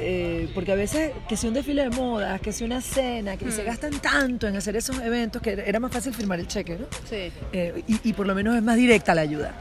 eh, 0.00 0.50
porque 0.54 0.72
a 0.72 0.74
veces 0.74 1.12
que 1.26 1.38
sea 1.38 1.48
un 1.48 1.54
desfile 1.54 1.84
de 1.84 1.90
modas, 1.90 2.38
que 2.42 2.52
sea 2.52 2.66
una 2.66 2.82
cena, 2.82 3.38
que 3.38 3.50
se 3.50 3.64
gastan 3.64 3.98
tanto 3.98 4.46
en 4.46 4.56
hacer 4.56 4.76
esos 4.76 4.98
eventos 5.00 5.40
que 5.40 5.52
era 5.52 5.80
más 5.80 5.90
fácil 5.90 6.12
firmar 6.12 6.38
el 6.38 6.48
cheque, 6.48 6.76
¿no? 6.76 6.86
Sí. 7.08 7.32
Eh, 7.52 7.82
y, 7.86 8.10
y 8.10 8.12
por 8.12 8.26
lo 8.26 8.34
menos 8.34 8.54
es 8.56 8.62
más 8.62 8.76
directa 8.76 9.14
la 9.14 9.22
ayuda. 9.22 9.54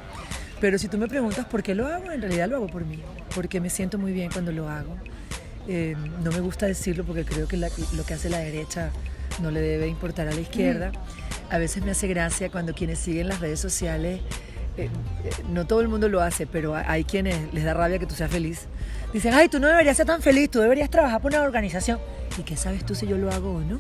Pero 0.60 0.78
si 0.78 0.88
tú 0.90 0.98
me 0.98 1.08
preguntas 1.08 1.46
por 1.46 1.64
qué 1.64 1.74
lo 1.74 1.88
hago, 1.88 2.12
en 2.12 2.22
realidad 2.22 2.48
lo 2.48 2.58
hago 2.58 2.68
por 2.68 2.86
mí, 2.86 3.00
porque 3.34 3.60
me 3.60 3.70
siento 3.70 3.98
muy 3.98 4.12
bien 4.12 4.30
cuando 4.32 4.52
lo 4.52 4.70
hago. 4.70 4.96
Eh, 5.68 5.96
no 6.24 6.32
me 6.32 6.40
gusta 6.40 6.66
decirlo 6.66 7.04
porque 7.04 7.24
creo 7.26 7.48
que 7.48 7.58
la- 7.58 7.70
lo 7.96 8.04
que 8.06 8.14
hace 8.14 8.30
la 8.30 8.40
derecha 8.40 8.90
no 9.42 9.52
le 9.52 9.62
debe 9.62 9.88
importar 9.88 10.28
a 10.28 10.32
la 10.34 10.42
izquierda. 10.42 10.92
A 11.50 11.58
veces 11.58 11.84
me 11.84 11.92
hace 11.92 12.08
gracia 12.08 12.50
cuando 12.50 12.74
quienes 12.74 13.00
siguen 13.00 13.28
las 13.28 13.40
redes 13.40 13.60
sociales, 13.60 14.22
eh, 14.78 14.86
eh, 15.24 15.30
no 15.50 15.68
todo 15.68 15.82
el 15.82 15.88
mundo 15.90 16.08
lo 16.10 16.22
hace, 16.22 16.48
pero 16.48 16.76
hay- 16.76 16.86
hay 16.88 17.04
quienes 17.04 17.54
les 17.54 17.64
da 17.64 17.74
rabia 17.74 18.00
que 18.00 18.06
tú 18.06 18.16
seas 18.16 18.32
feliz. 18.32 18.68
Dicen, 19.14 19.34
ay, 19.34 19.50
tú 19.50 19.60
no 19.60 19.68
deberías 19.68 19.98
ser 19.98 20.06
tan 20.06 20.22
feliz, 20.22 20.50
tú 20.50 20.60
deberías 20.62 20.90
trabajar 20.90 21.22
por 21.22 21.32
una 21.32 21.42
organización. 21.44 22.00
¿Y 22.38 22.44
qué 22.44 22.56
sabes 22.56 22.86
tú 22.86 22.96
si 22.96 23.06
yo 23.08 23.18
lo 23.18 23.30
hago 23.32 23.56
o 23.56 23.60
no? 23.62 23.80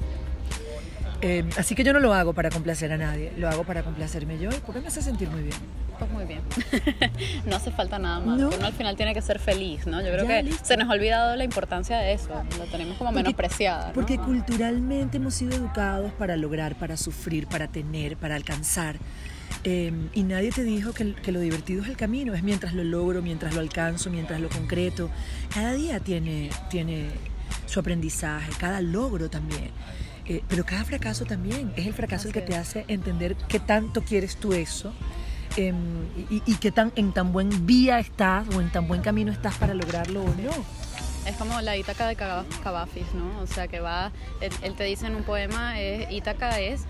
Eh, 1.22 1.48
así 1.58 1.76
que 1.76 1.84
yo 1.84 1.94
no 1.94 2.00
lo 2.00 2.14
hago 2.14 2.34
para 2.34 2.50
complacer 2.50 2.92
a 2.92 2.98
nadie, 2.98 3.32
lo 3.38 3.48
hago 3.48 3.64
para 3.64 3.84
complacerme 3.84 4.40
yo 4.40 4.50
porque 4.66 4.82
me 4.82 4.88
hace 4.88 5.02
sentir 5.02 5.30
muy 5.30 5.44
bien. 5.44 5.56
Pues 6.00 6.10
muy 6.12 6.26
bien. 6.26 6.42
no 7.46 7.56
hace 7.56 7.70
falta 7.72 8.00
nada 8.00 8.20
más. 8.22 8.40
No. 8.40 8.50
Uno 8.50 8.66
al 8.66 8.74
final 8.74 8.96
tiene 8.96 9.14
que 9.14 9.22
ser 9.22 9.38
feliz, 9.38 9.86
¿no? 9.86 10.02
Yo 10.02 10.08
creo 10.12 10.24
Ya, 10.24 10.38
que 10.38 10.44
listo. 10.44 10.66
se 10.66 10.78
nos 10.78 10.90
ha 10.90 10.94
olvidado 10.94 11.36
la 11.36 11.44
importancia 11.44 12.00
de 12.00 12.14
eso. 12.14 12.30
Lo 12.58 12.66
tenemos 12.66 12.98
como 12.98 13.12
Porque- 13.12 13.24
menospreciada. 13.24 13.88
¿no? 13.90 13.94
Porque 13.94 14.18
culturalmente 14.18 15.18
hemos 15.18 15.36
sido 15.36 15.56
educados 15.56 16.12
para 16.14 16.36
lograr, 16.38 16.76
para 16.76 16.98
sufrir, 16.98 17.46
para 17.46 17.68
tener, 17.68 18.18
para 18.18 18.36
alcanzar. 18.36 18.96
Eh, 19.64 19.94
y 20.14 20.24
nadie 20.24 20.50
te 20.52 20.64
dijo 20.64 20.92
que, 20.92 21.14
que 21.14 21.32
lo 21.32 21.40
divertido 21.40 21.84
es 21.84 21.90
el 21.90 21.98
camino, 21.98 22.34
es 22.34 22.42
mientras 22.42 22.74
lo 22.74 22.84
logro, 22.84 23.22
mientras 23.22 23.54
lo 23.54 23.60
alcanzo, 23.62 24.10
mientras 24.10 24.40
lo 24.42 24.50
concreto. 24.50 25.12
Cada 25.54 25.74
día 25.74 26.00
tiene, 26.00 26.50
tiene 26.72 27.10
su 27.68 27.80
aprendizaje, 27.80 28.52
cada 28.60 28.82
logro 28.82 29.30
también. 29.30 29.70
Eh, 30.34 30.44
pero 30.48 30.64
cada 30.66 30.86
fracaso 30.86 31.26
también 31.26 31.74
es 31.76 31.86
el 31.88 31.94
fracaso 31.94 32.28
el 32.30 32.34
que 32.34 32.42
te 32.42 32.56
hace 32.56 32.86
entender 32.88 33.36
qué 33.50 33.60
tanto 33.60 34.02
quieres 34.02 34.38
tú 34.38 34.54
eso 34.54 34.94
em, 35.58 35.76
y, 36.30 36.42
y 36.46 36.56
qué 36.56 36.72
tan, 36.72 36.94
en 36.96 37.12
tan 37.12 37.34
buen 37.34 37.66
vía 37.66 38.00
estás 38.00 38.48
o 38.56 38.62
en 38.62 38.72
tan 38.72 38.88
buen 38.88 39.02
camino 39.02 39.32
estás 39.32 39.56
para 39.56 39.74
lograrlo 39.74 40.22
o 40.24 40.28
no. 40.28 40.52
Es 41.26 41.36
como 41.36 41.60
la 41.60 41.76
Ítaca 41.76 42.08
de 42.08 42.16
Cava- 42.16 42.46
Cavafis, 42.64 43.14
¿no? 43.14 43.42
O 43.42 43.48
sea, 43.48 43.68
que 43.68 43.80
va, 43.82 44.12
él, 44.40 44.52
él 44.62 44.74
te 44.76 44.86
dice 44.86 45.08
en 45.08 45.16
un 45.16 45.24
poema, 45.24 45.80
es, 45.82 46.10
Ítaca 46.12 46.60
es, 46.62 46.84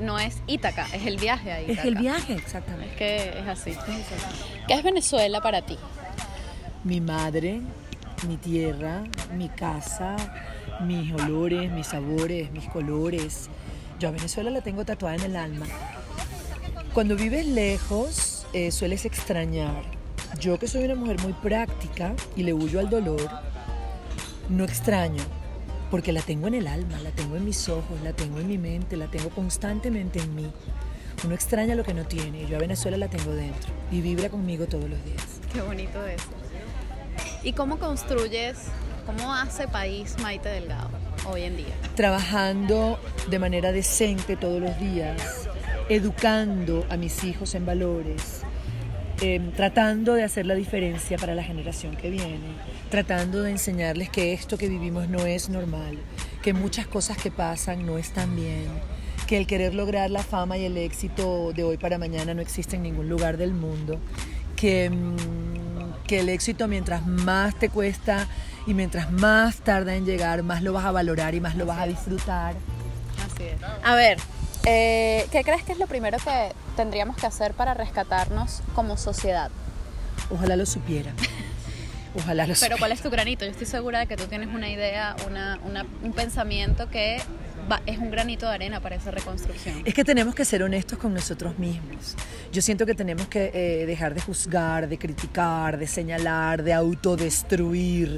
no 0.00 0.18
es 0.18 0.42
Ítaca, 0.48 0.86
es 0.92 1.06
el 1.06 1.18
viaje 1.18 1.52
a 1.52 1.62
Ítaca. 1.62 1.80
Es 1.80 1.86
el 1.86 1.94
viaje, 1.96 2.32
exactamente. 2.34 2.90
Es 2.92 2.96
que 2.98 3.38
es 3.40 3.46
así. 3.46 3.74
¿Qué 4.66 4.74
es 4.74 4.82
Venezuela 4.82 5.40
para 5.40 5.62
ti? 5.62 5.78
mi 6.84 7.00
madre, 7.00 7.60
mi 8.26 8.36
tierra, 8.38 9.04
mi 9.36 9.48
casa, 9.48 10.16
mis 10.80 11.12
olores, 11.12 11.70
mis 11.72 11.86
sabores, 11.86 12.50
mis 12.52 12.68
colores. 12.68 13.48
Yo 13.98 14.08
a 14.08 14.12
Venezuela 14.12 14.50
la 14.50 14.60
tengo 14.60 14.84
tatuada 14.84 15.16
en 15.16 15.22
el 15.22 15.36
alma. 15.36 15.66
Cuando 16.94 17.16
vives 17.16 17.46
lejos, 17.46 18.46
eh, 18.52 18.70
sueles 18.70 19.04
extrañar. 19.04 19.82
Yo 20.40 20.58
que 20.58 20.68
soy 20.68 20.84
una 20.84 20.94
mujer 20.94 21.20
muy 21.20 21.32
práctica 21.32 22.14
y 22.36 22.42
le 22.42 22.52
huyo 22.52 22.80
al 22.80 22.90
dolor, 22.90 23.28
no 24.48 24.64
extraño, 24.64 25.22
porque 25.90 26.12
la 26.12 26.22
tengo 26.22 26.46
en 26.46 26.54
el 26.54 26.66
alma, 26.66 26.98
la 27.00 27.10
tengo 27.10 27.36
en 27.36 27.44
mis 27.44 27.68
ojos, 27.68 28.00
la 28.02 28.12
tengo 28.12 28.38
en 28.38 28.48
mi 28.48 28.58
mente, 28.58 28.96
la 28.96 29.08
tengo 29.08 29.30
constantemente 29.30 30.20
en 30.20 30.34
mí. 30.34 30.50
Uno 31.24 31.34
extraña 31.34 31.74
lo 31.74 31.82
que 31.82 31.94
no 31.94 32.04
tiene. 32.04 32.46
Yo 32.46 32.56
a 32.56 32.60
Venezuela 32.60 32.96
la 32.96 33.08
tengo 33.08 33.32
dentro 33.32 33.72
y 33.90 34.00
vibra 34.00 34.28
conmigo 34.28 34.66
todos 34.66 34.88
los 34.88 35.04
días. 35.04 35.40
Qué 35.52 35.60
bonito 35.60 36.06
eso. 36.06 36.28
¿Y 37.42 37.52
cómo 37.52 37.78
construyes, 37.78 38.56
cómo 39.08 39.32
hace 39.32 39.66
país 39.66 40.16
Maite 40.20 40.50
Delgado 40.50 40.90
hoy 41.26 41.44
en 41.44 41.56
día? 41.56 41.74
Trabajando 41.94 43.00
de 43.30 43.38
manera 43.38 43.72
decente 43.72 44.36
todos 44.36 44.60
los 44.60 44.78
días, 44.78 45.48
educando 45.88 46.84
a 46.90 46.98
mis 46.98 47.24
hijos 47.24 47.54
en 47.54 47.64
valores, 47.64 48.42
em, 49.22 49.50
tratando 49.52 50.12
de 50.12 50.24
hacer 50.24 50.44
la 50.44 50.54
diferencia 50.54 51.16
para 51.16 51.34
la 51.34 51.42
generación 51.42 51.96
que 51.96 52.10
viene, 52.10 52.52
tratando 52.90 53.42
de 53.42 53.52
enseñarles 53.52 54.10
que 54.10 54.34
esto 54.34 54.58
que 54.58 54.68
vivimos 54.68 55.08
no 55.08 55.24
es 55.24 55.48
normal, 55.48 55.96
que 56.42 56.52
muchas 56.52 56.86
cosas 56.86 57.16
que 57.16 57.30
pasan 57.30 57.86
no 57.86 57.96
están 57.96 58.36
bien 58.36 58.66
que 59.26 59.36
el 59.36 59.46
querer 59.46 59.74
lograr 59.74 60.10
la 60.10 60.22
fama 60.22 60.56
y 60.56 60.64
el 60.64 60.78
éxito 60.78 61.52
de 61.52 61.62
hoy 61.62 61.76
para 61.76 61.98
mañana 61.98 62.32
no 62.32 62.40
existe 62.40 62.76
en 62.76 62.82
ningún 62.82 63.10
lugar 63.10 63.36
del 63.36 63.52
mundo, 63.52 64.00
que, 64.56 64.88
mm, 64.88 65.67
que 66.08 66.20
el 66.20 66.28
éxito 66.30 66.66
mientras 66.66 67.06
más 67.06 67.54
te 67.54 67.68
cuesta 67.68 68.26
y 68.66 68.74
mientras 68.74 69.12
más 69.12 69.58
tarda 69.58 69.94
en 69.94 70.04
llegar, 70.04 70.42
más 70.42 70.62
lo 70.62 70.72
vas 70.72 70.86
a 70.86 70.90
valorar 70.90 71.34
y 71.34 71.40
más 71.40 71.54
lo 71.54 71.66
vas 71.66 71.78
a 71.78 71.86
disfrutar. 71.86 72.54
Así 73.24 73.44
es. 73.44 73.56
A 73.84 73.94
ver, 73.94 74.18
eh, 74.64 75.26
¿qué 75.30 75.44
crees 75.44 75.62
que 75.62 75.72
es 75.72 75.78
lo 75.78 75.86
primero 75.86 76.18
que 76.18 76.52
tendríamos 76.76 77.16
que 77.16 77.26
hacer 77.26 77.52
para 77.52 77.74
rescatarnos 77.74 78.62
como 78.74 78.96
sociedad? 78.96 79.50
Ojalá 80.30 80.56
lo 80.56 80.66
supiera. 80.66 81.12
Ojalá 82.16 82.46
lo 82.46 82.54
Pero 82.58 82.78
¿cuál 82.78 82.92
es 82.92 83.02
tu 83.02 83.10
granito? 83.10 83.44
Yo 83.44 83.50
estoy 83.50 83.66
segura 83.66 84.00
de 84.00 84.06
que 84.06 84.16
tú 84.16 84.24
tienes 84.24 84.48
una 84.48 84.70
idea, 84.70 85.14
una, 85.26 85.58
un 86.02 86.12
pensamiento 86.14 86.88
que 86.88 87.20
es 87.86 87.98
un 87.98 88.10
granito 88.10 88.46
de 88.46 88.54
arena 88.54 88.80
para 88.80 88.96
esa 88.96 89.10
reconstrucción. 89.10 89.82
Es 89.84 89.94
que 89.94 90.04
tenemos 90.04 90.34
que 90.34 90.44
ser 90.44 90.62
honestos 90.62 90.98
con 90.98 91.14
nosotros 91.14 91.58
mismos. 91.58 92.16
Yo 92.52 92.62
siento 92.62 92.86
que 92.86 92.94
tenemos 92.94 93.28
que 93.28 93.50
eh, 93.52 93.86
dejar 93.86 94.14
de 94.14 94.20
juzgar, 94.20 94.88
de 94.88 94.98
criticar, 94.98 95.78
de 95.78 95.86
señalar, 95.86 96.62
de 96.62 96.72
autodestruir, 96.72 98.16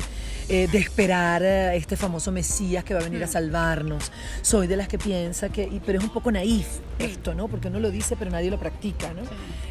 eh, 0.49 0.69
de 0.71 0.78
esperar 0.78 1.42
a 1.42 1.75
este 1.75 1.97
famoso 1.97 2.33
Mesías 2.33 2.85
que 2.85 2.95
va 2.95 3.00
a 3.00 3.04
venir 3.04 3.23
a 3.23 3.26
mm. 3.26 3.30
salvarnos. 3.30 4.12
Soy 4.42 4.66
de 4.66 4.76
las 4.76 4.88
que 4.88 4.99
piensa 4.99 5.49
que, 5.49 5.80
pero 5.85 5.99
es 5.99 6.04
un 6.04 6.11
poco 6.11 6.30
naif 6.30 6.66
esto, 6.99 7.35
¿no? 7.35 7.49
Porque 7.49 7.69
uno 7.69 7.80
lo 7.80 7.90
dice 7.90 8.16
pero 8.16 8.30
nadie 8.30 8.50
lo 8.50 8.59
practica, 8.59 9.12
¿no? 9.12 9.23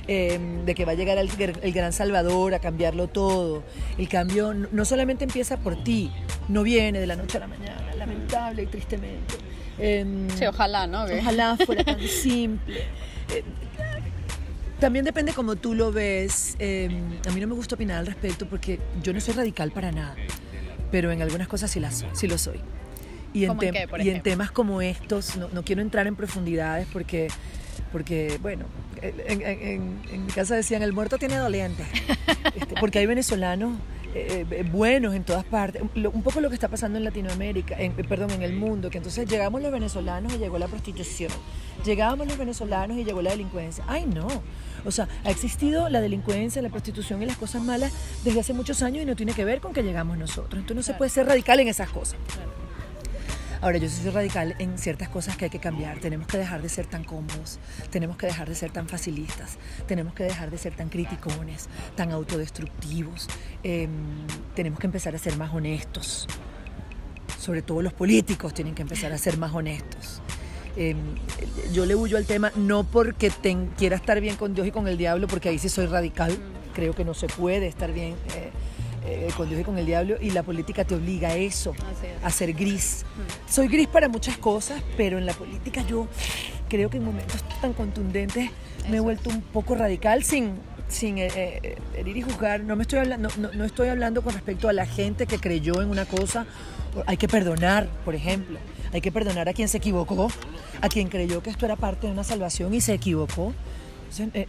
Em, 0.08 0.66
de 0.66 0.76
que 0.76 0.86
va 0.86 0.94
a 0.94 0.96
llegar 0.96 1.18
el, 1.18 1.30
el, 1.62 1.72
gran 1.72 1.94
Salvador 1.94 2.54
a 2.54 2.60
cambiarlo 2.60 3.08
todo. 3.08 3.64
El 3.98 4.10
cambio 4.10 4.54
no 4.54 4.86
solamente 4.86 5.24
empieza 5.24 5.58
por 5.58 5.84
ti, 5.84 6.12
no 6.48 6.64
viene 6.64 7.00
de 7.00 7.08
la 7.08 7.16
noche 7.16 7.38
a 7.38 7.42
la 7.42 7.48
mañana, 7.48 7.89
lamentable 8.00 8.64
y 8.64 8.66
tristemente. 8.66 9.36
Em, 9.78 10.30
sí, 10.32 10.46
ojalá, 10.46 10.88
¿no? 10.88 11.04
Ojalá 11.04 11.58
fuera 11.58 11.84
tan 11.84 12.00
simple. 12.08 12.80
Eh, 13.34 13.44
también 14.80 15.06
depende 15.06 15.34
como 15.34 15.56
tú 15.56 15.74
lo 15.74 15.92
ves. 15.92 16.56
Em, 16.60 17.20
a 17.28 17.32
mí 17.32 17.40
no 17.40 17.48
me 17.48 17.54
gusta 17.54 17.76
opinar 17.76 17.98
al 17.98 18.08
respecto 18.08 18.48
porque 18.48 18.80
yo 19.04 19.14
no 19.14 19.22
soy 19.22 19.34
radical 19.34 19.72
para 19.72 19.92
nada, 19.92 20.16
pero 20.92 21.12
en 21.12 21.22
algunas 21.22 21.48
cosas 21.48 21.72
sí, 21.72 21.80
las, 21.80 22.06
sí 22.14 22.28
lo 22.28 22.38
soy. 22.38 22.60
Y 23.34 23.46
en, 23.46 23.58
y 24.00 24.10
en 24.10 24.24
temas 24.24 24.50
como 24.50 24.82
estos, 24.82 25.38
no, 25.38 25.50
no, 25.54 25.64
quiero 25.64 25.84
entrar 25.84 26.08
en 26.08 26.16
profundidades 26.16 26.88
porque, 26.92 27.28
porque 27.92 28.40
bueno, 28.42 28.66
en, 29.02 30.00
en, 30.12 30.26
mi 30.26 30.32
casa 30.32 30.56
decían, 30.56 30.82
el 30.82 30.94
muerto 30.94 31.20
tiene 31.20 31.38
doliente, 31.38 31.84
este, 32.56 32.74
porque 32.80 32.98
hay 32.98 33.06
venezolanos 33.06 33.78
eh, 34.16 34.46
eh, 34.50 34.64
buenos 34.72 35.14
en 35.14 35.24
todas 35.24 35.44
partes. 35.46 35.82
Un 35.82 36.24
poco 36.24 36.42
lo 36.42 36.50
que 36.50 36.56
está 36.56 36.68
pasando 36.68 36.98
en 36.98 37.04
Latinoamérica, 37.04 37.76
en, 37.80 37.94
perdón, 37.94 38.32
en 38.32 38.42
el 38.42 38.54
mundo, 38.54 38.90
que 38.90 38.98
entonces 38.98 39.28
llegamos 39.30 39.62
los 39.62 39.72
venezolanos 39.72 40.34
y 40.34 40.38
llegó 40.38 40.58
la 40.58 40.68
prostitución. 40.68 41.32
Llegábamos 41.86 42.28
los 42.28 42.38
venezolanos 42.38 42.98
y 42.98 43.04
llegó 43.04 43.22
la 43.22 43.32
delincuencia. 43.32 43.84
Ay, 43.88 44.06
no. 44.06 44.28
O 44.86 44.92
sea, 44.92 45.08
ha 45.24 45.30
existido 45.30 45.90
la 45.90 46.02
delincuencia, 46.02 46.62
la 46.62 46.70
prostitución 46.70 47.22
y 47.22 47.26
las 47.26 47.38
cosas 47.38 47.62
malas 47.64 47.92
desde 48.24 48.40
hace 48.40 48.54
muchos 48.54 48.82
años 48.82 49.04
y 49.04 49.06
no 49.06 49.16
tiene 49.16 49.34
que 49.34 49.46
ver 49.46 49.62
con 49.62 49.74
que 49.74 49.84
llegamos 49.84 50.18
nosotros. 50.18 50.60
Entonces 50.60 50.76
no 50.76 50.84
se 50.84 50.94
puede 50.94 51.10
ser 51.10 51.28
radical 51.28 51.60
en 51.60 51.68
esas 51.68 51.90
cosas. 51.90 52.18
Ahora, 53.62 53.78
yo 53.78 53.90
soy 53.90 54.10
radical 54.10 54.56
en 54.60 54.78
ciertas 54.78 55.10
cosas 55.10 55.36
que 55.36 55.46
hay 55.46 55.52
que 55.52 55.60
cambiar. 55.60 56.00
Tenemos 56.00 56.28
que 56.28 56.38
dejar 56.38 56.62
de 56.62 56.70
ser 56.70 56.86
tan 56.86 57.04
cómodos, 57.04 57.60
tenemos 57.90 58.16
que 58.16 58.26
dejar 58.26 58.48
de 58.48 58.56
ser 58.56 58.72
tan 58.72 58.88
facilistas, 58.88 59.58
tenemos 59.86 60.14
que 60.14 60.24
dejar 60.24 60.50
de 60.50 60.58
ser 60.58 60.74
tan 60.76 60.88
criticones, 60.88 61.68
tan 61.96 62.12
autodestructivos. 62.12 63.28
Em, 63.64 63.90
tenemos 64.56 64.80
que 64.80 64.88
empezar 64.88 65.14
a 65.14 65.18
ser 65.18 65.36
más 65.36 65.54
honestos. 65.54 66.26
Sobre 67.38 67.62
todo 67.62 67.82
los 67.82 67.92
políticos 67.92 68.54
tienen 68.54 68.76
que 68.76 68.82
empezar 68.82 69.12
a 69.12 69.18
ser 69.18 69.38
más 69.38 69.54
honestos. 69.54 70.22
Em, 70.78 70.98
yo 71.74 71.86
le 71.86 71.96
huyo 71.96 72.16
al 72.16 72.26
tema 72.26 72.54
no 72.56 72.86
porque 72.86 73.30
quiera 73.78 73.98
estar 73.98 74.22
bien 74.22 74.38
con 74.38 74.54
Dios 74.54 74.68
y 74.68 74.72
con 74.72 74.88
el 74.88 74.98
diablo, 74.98 75.28
porque 75.28 75.50
ahí 75.50 75.60
sí 75.60 75.68
soy 75.68 75.88
radical. 75.88 76.38
Creo 76.74 76.96
que 76.96 77.04
no 77.04 77.14
se 77.14 77.28
puede 77.28 77.68
estar 77.68 77.92
bien. 77.92 78.16
Eh, 78.36 78.52
eh, 79.10 79.64
con 79.66 79.78
el 79.78 79.86
diablo 79.86 80.18
y 80.22 80.32
la 80.32 80.44
política 80.44 80.84
te 80.84 80.96
obliga 80.96 81.30
a 81.30 81.36
eso, 81.36 81.74
a 82.24 82.30
ser 82.30 82.54
gris. 82.54 83.06
Soy 83.50 83.68
gris 83.68 83.88
para 83.88 84.08
muchas 84.08 84.38
cosas, 84.38 84.82
pero 84.98 85.18
en 85.18 85.26
la 85.26 85.34
política 85.34 85.84
yo 85.88 86.08
creo 86.70 86.90
que 86.90 86.98
en 86.98 87.06
momentos 87.06 87.44
tan 87.62 87.74
contundentes 87.74 88.52
me 88.90 88.98
he 88.98 89.00
vuelto 89.00 89.30
un 89.30 89.42
poco 89.42 89.76
radical 89.76 90.24
sin, 90.24 90.54
sin 90.88 91.18
eh, 91.18 91.30
eh, 91.36 91.78
herir 91.96 92.18
y 92.18 92.22
juzgar. 92.22 92.62
No, 92.62 92.76
me 92.76 92.84
estoy 92.84 93.00
hablando, 93.00 93.30
no, 93.38 93.66
estoy 93.66 93.90
hablando 93.90 94.22
con 94.22 94.34
respecto 94.34 94.70
a 94.70 94.74
la 94.74 94.86
gente 94.86 95.28
que 95.28 95.40
creyó 95.40 95.82
en 95.82 95.90
una 95.90 96.06
cosa. 96.06 96.46
Hay 97.06 97.18
que 97.18 97.28
perdonar, 97.28 97.88
por 98.06 98.16
ejemplo. 98.16 98.60
Hay 98.94 99.02
que 99.02 99.12
perdonar 99.12 99.50
a 99.50 99.54
quien 99.54 99.68
se 99.68 99.78
equivocó, 99.78 100.32
a 100.82 100.90
quien 100.90 101.10
creyó 101.10 101.44
que 101.44 101.50
esto 101.50 101.66
era 101.66 101.76
parte 101.76 102.08
de 102.08 102.14
una 102.14 102.24
salvación 102.24 102.74
y 102.74 102.82
se 102.82 102.94
equivocó. 102.94 103.54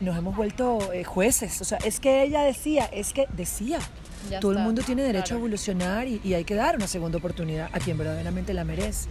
Nos 0.00 0.17
hemos 0.17 0.37
vuelto 0.37 0.79
jueces. 1.05 1.61
O 1.61 1.64
sea, 1.64 1.79
es 1.79 2.00
que 2.00 2.23
ella 2.23 2.43
decía, 2.43 2.87
es 2.93 3.12
que 3.12 3.26
decía. 3.37 3.79
Todo 4.40 4.52
el 4.52 4.59
mundo 4.59 4.83
tiene 4.83 5.02
derecho 5.02 5.35
a 5.35 5.38
evolucionar 5.38 6.07
y, 6.07 6.35
hay 6.35 6.45
que 6.45 6.55
dar 6.55 6.76
una 6.76 6.87
segunda 6.87 7.19
oportunidad 7.19 7.71
a 7.73 7.79
quien 7.79 7.97
verdaderamente 7.99 8.55
la 8.55 8.64
merece. 8.64 9.09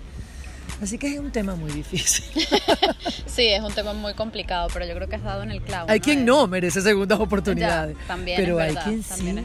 Así 0.82 0.98
que 0.98 1.12
es 1.14 1.20
un 1.20 1.32
tema 1.32 1.56
muy 1.56 1.72
difícil. 1.72 2.24
sí, 3.26 3.48
es 3.48 3.62
un 3.62 3.74
tema 3.74 3.94
muy 3.94 4.14
complicado, 4.14 4.70
pero 4.72 4.86
yo 4.86 4.94
creo 4.94 5.10
que 5.10 5.16
has 5.18 5.24
dado 5.24 5.44
en 5.44 5.52
el 5.52 5.62
clavo. 5.62 5.90
Hay 5.90 6.00
quien 6.00 6.24
no 6.24 6.48
merece 6.48 6.82
segundas 6.82 7.20
oportunidades. 7.20 7.98
también 8.08 8.40
pero 8.40 8.60
hay 8.60 8.76
quien 8.76 9.04
sí. 9.04 9.36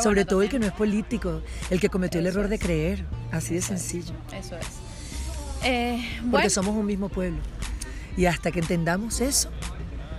Sobre 0.00 0.24
todo 0.24 0.40
el 0.40 0.48
que 0.48 0.58
no 0.58 0.66
es 0.66 0.72
político, 0.72 1.42
el 1.68 1.78
que 1.78 1.90
cometió 1.90 2.20
el 2.20 2.26
error 2.26 2.48
de 2.48 2.58
creer. 2.58 3.04
Así 3.32 3.54
de 3.54 3.60
sencillo. 3.60 4.14
Eso 4.32 4.56
es. 4.56 4.66
Eh, 5.64 6.02
Porque 6.30 6.48
somos 6.48 6.74
un 6.74 6.86
mismo 6.86 7.08
pueblo. 7.08 7.38
Y 8.16 8.26
hasta 8.26 8.50
que 8.50 8.60
entendamos 8.60 9.20
eso, 9.20 9.50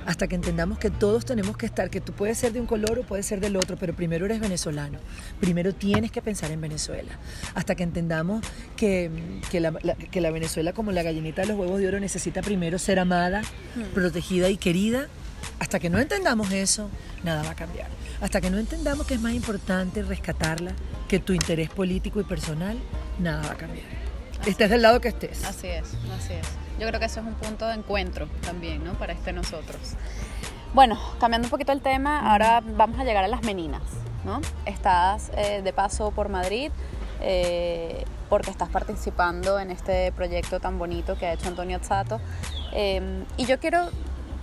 hasta 0.06 0.28
que 0.28 0.36
entendamos 0.36 0.78
que 0.78 0.90
todos 0.90 1.26
tenemos 1.26 1.58
que 1.58 1.66
estar, 1.66 1.90
que 1.90 2.02
tú 2.02 2.14
puedes 2.14 2.38
ser 2.38 2.54
de 2.54 2.60
un 2.60 2.66
color 2.66 3.00
o 3.00 3.04
puedes 3.04 3.26
ser 3.26 3.40
del 3.40 3.56
otro, 3.56 3.78
pero 3.78 3.96
primero 3.96 4.26
eres 4.26 4.40
venezolano, 4.40 5.00
primero 5.40 5.74
tienes 5.74 6.12
que 6.12 6.22
pensar 6.22 6.52
en 6.52 6.62
Venezuela, 6.62 7.18
hasta 7.56 7.76
que 7.76 7.84
entendamos 7.84 8.46
que, 8.76 9.10
que, 9.52 9.60
la, 9.60 10.32
Venezuela 10.32 10.74
como 10.74 10.92
la 10.92 11.04
gallinita 11.04 11.42
de 11.42 11.50
los 11.50 11.58
huevos 11.58 11.80
de 11.80 11.88
oro 11.88 12.00
necesita 12.00 12.42
primero 12.42 12.80
ser 12.80 13.00
amada, 13.00 13.42
hmm. 13.76 13.94
protegida 13.94 14.50
y 14.50 14.58
querida, 14.58 15.08
hasta 15.60 15.80
que 15.80 15.90
no 15.90 16.00
entendamos 16.00 16.52
eso, 16.52 16.90
nada 17.24 17.44
va 17.44 17.52
a 17.52 17.56
cambiar. 17.56 17.88
Hasta 18.22 18.42
que 18.42 18.50
no 18.50 18.58
entendamos 18.58 19.06
que 19.06 19.16
es 19.16 19.22
más 19.22 19.34
importante 19.34 20.02
rescatarla 20.02 20.74
que 21.08 21.20
tu 21.20 21.34
interés 21.34 21.70
político 21.70 22.20
y 22.20 22.24
personal, 22.24 22.78
nada 23.20 23.44
va 23.48 23.52
a 23.52 23.58
cambiar. 23.58 23.86
estés 24.46 24.70
del 24.70 24.82
lado 24.82 25.02
que 25.02 25.10
estés. 25.10 25.44
Así 25.44 25.68
es, 25.68 25.90
así 26.18 26.34
es. 26.34 26.63
Yo 26.84 26.90
creo 26.90 27.00
que 27.00 27.06
eso 27.06 27.22
es 27.22 27.26
un 27.26 27.36
punto 27.36 27.66
de 27.66 27.76
encuentro 27.76 28.28
también, 28.46 28.84
¿no? 28.84 28.92
Para 28.96 29.14
este 29.14 29.32
nosotros. 29.32 29.94
Bueno, 30.74 31.00
cambiando 31.18 31.46
un 31.46 31.50
poquito 31.50 31.72
el 31.72 31.80
tema, 31.80 32.30
ahora 32.30 32.62
vamos 32.62 33.00
a 33.00 33.06
llegar 33.06 33.24
a 33.24 33.30
las 33.30 33.42
meninas, 33.44 33.82
¿no? 34.26 34.42
Estás 34.66 35.32
eh, 35.38 35.62
de 35.64 35.72
paso 35.72 36.12
por 36.12 36.28
Madrid 36.28 36.74
eh, 37.22 38.04
porque 38.28 38.52
estás 38.52 38.68
participando 38.68 39.60
en 39.60 39.72
este 39.72 40.12
proyecto 40.12 40.60
tan 40.60 40.78
bonito 40.78 41.18
que 41.18 41.26
ha 41.26 41.32
hecho 41.32 41.48
Antonio 41.48 41.78
Azzato. 41.78 42.20
Em, 42.74 43.24
y 43.38 43.46
yo 43.46 43.62
quiero, 43.62 43.88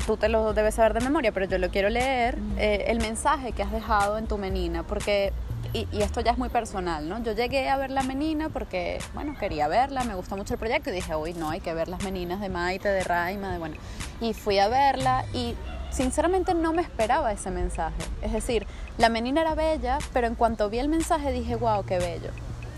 tú 0.06 0.16
te 0.16 0.30
lo 0.30 0.54
debes 0.54 0.76
saber 0.76 0.94
de 0.94 1.00
memoria, 1.00 1.32
pero 1.32 1.44
yo 1.44 1.58
lo 1.58 1.68
quiero 1.68 1.90
leer, 1.90 2.38
eh, 2.56 2.86
el 2.86 3.00
mensaje 3.00 3.52
que 3.52 3.62
has 3.62 3.70
dejado 3.70 4.16
en 4.16 4.26
tu 4.26 4.38
menina, 4.38 4.82
porque 4.82 5.34
y, 5.72 5.86
esto 6.02 6.20
ya 6.20 6.32
es 6.32 6.38
muy 6.38 6.48
personal, 6.48 7.08
¿no? 7.08 7.22
Yo 7.22 7.32
llegué 7.32 7.68
a 7.68 7.76
ver 7.76 7.90
la 7.90 8.02
menina 8.02 8.48
porque, 8.48 8.98
bueno, 9.14 9.36
quería 9.38 9.68
verla, 9.68 10.04
me 10.04 10.14
gustó 10.14 10.36
mucho 10.36 10.54
el 10.54 10.58
proyecto 10.58 10.90
y 10.90 10.94
dije, 10.94 11.14
uy, 11.14 11.34
no, 11.34 11.50
hay 11.50 11.60
que 11.60 11.74
ver 11.74 11.88
las 11.88 12.02
meninas 12.02 12.40
de 12.40 12.48
Maite, 12.48 12.88
de 12.88 13.04
Raima, 13.04 13.52
de 13.52 13.58
bueno. 13.58 13.76
Y 14.20 14.34
fui 14.34 14.58
a 14.58 14.68
verla 14.68 15.24
y 15.32 15.54
sinceramente 15.90 16.54
no 16.54 16.72
me 16.72 16.82
esperaba 16.82 17.32
ese 17.32 17.50
mensaje. 17.50 18.02
Es 18.22 18.32
decir, 18.32 18.66
la 18.98 19.08
menina 19.08 19.42
era 19.42 19.54
bella, 19.54 19.98
pero 20.12 20.26
en 20.26 20.34
cuanto 20.34 20.70
vi 20.70 20.78
el 20.78 20.88
mensaje 20.88 21.32
dije, 21.32 21.56
wow, 21.56 21.84
qué 21.84 21.98
bello. 21.98 22.30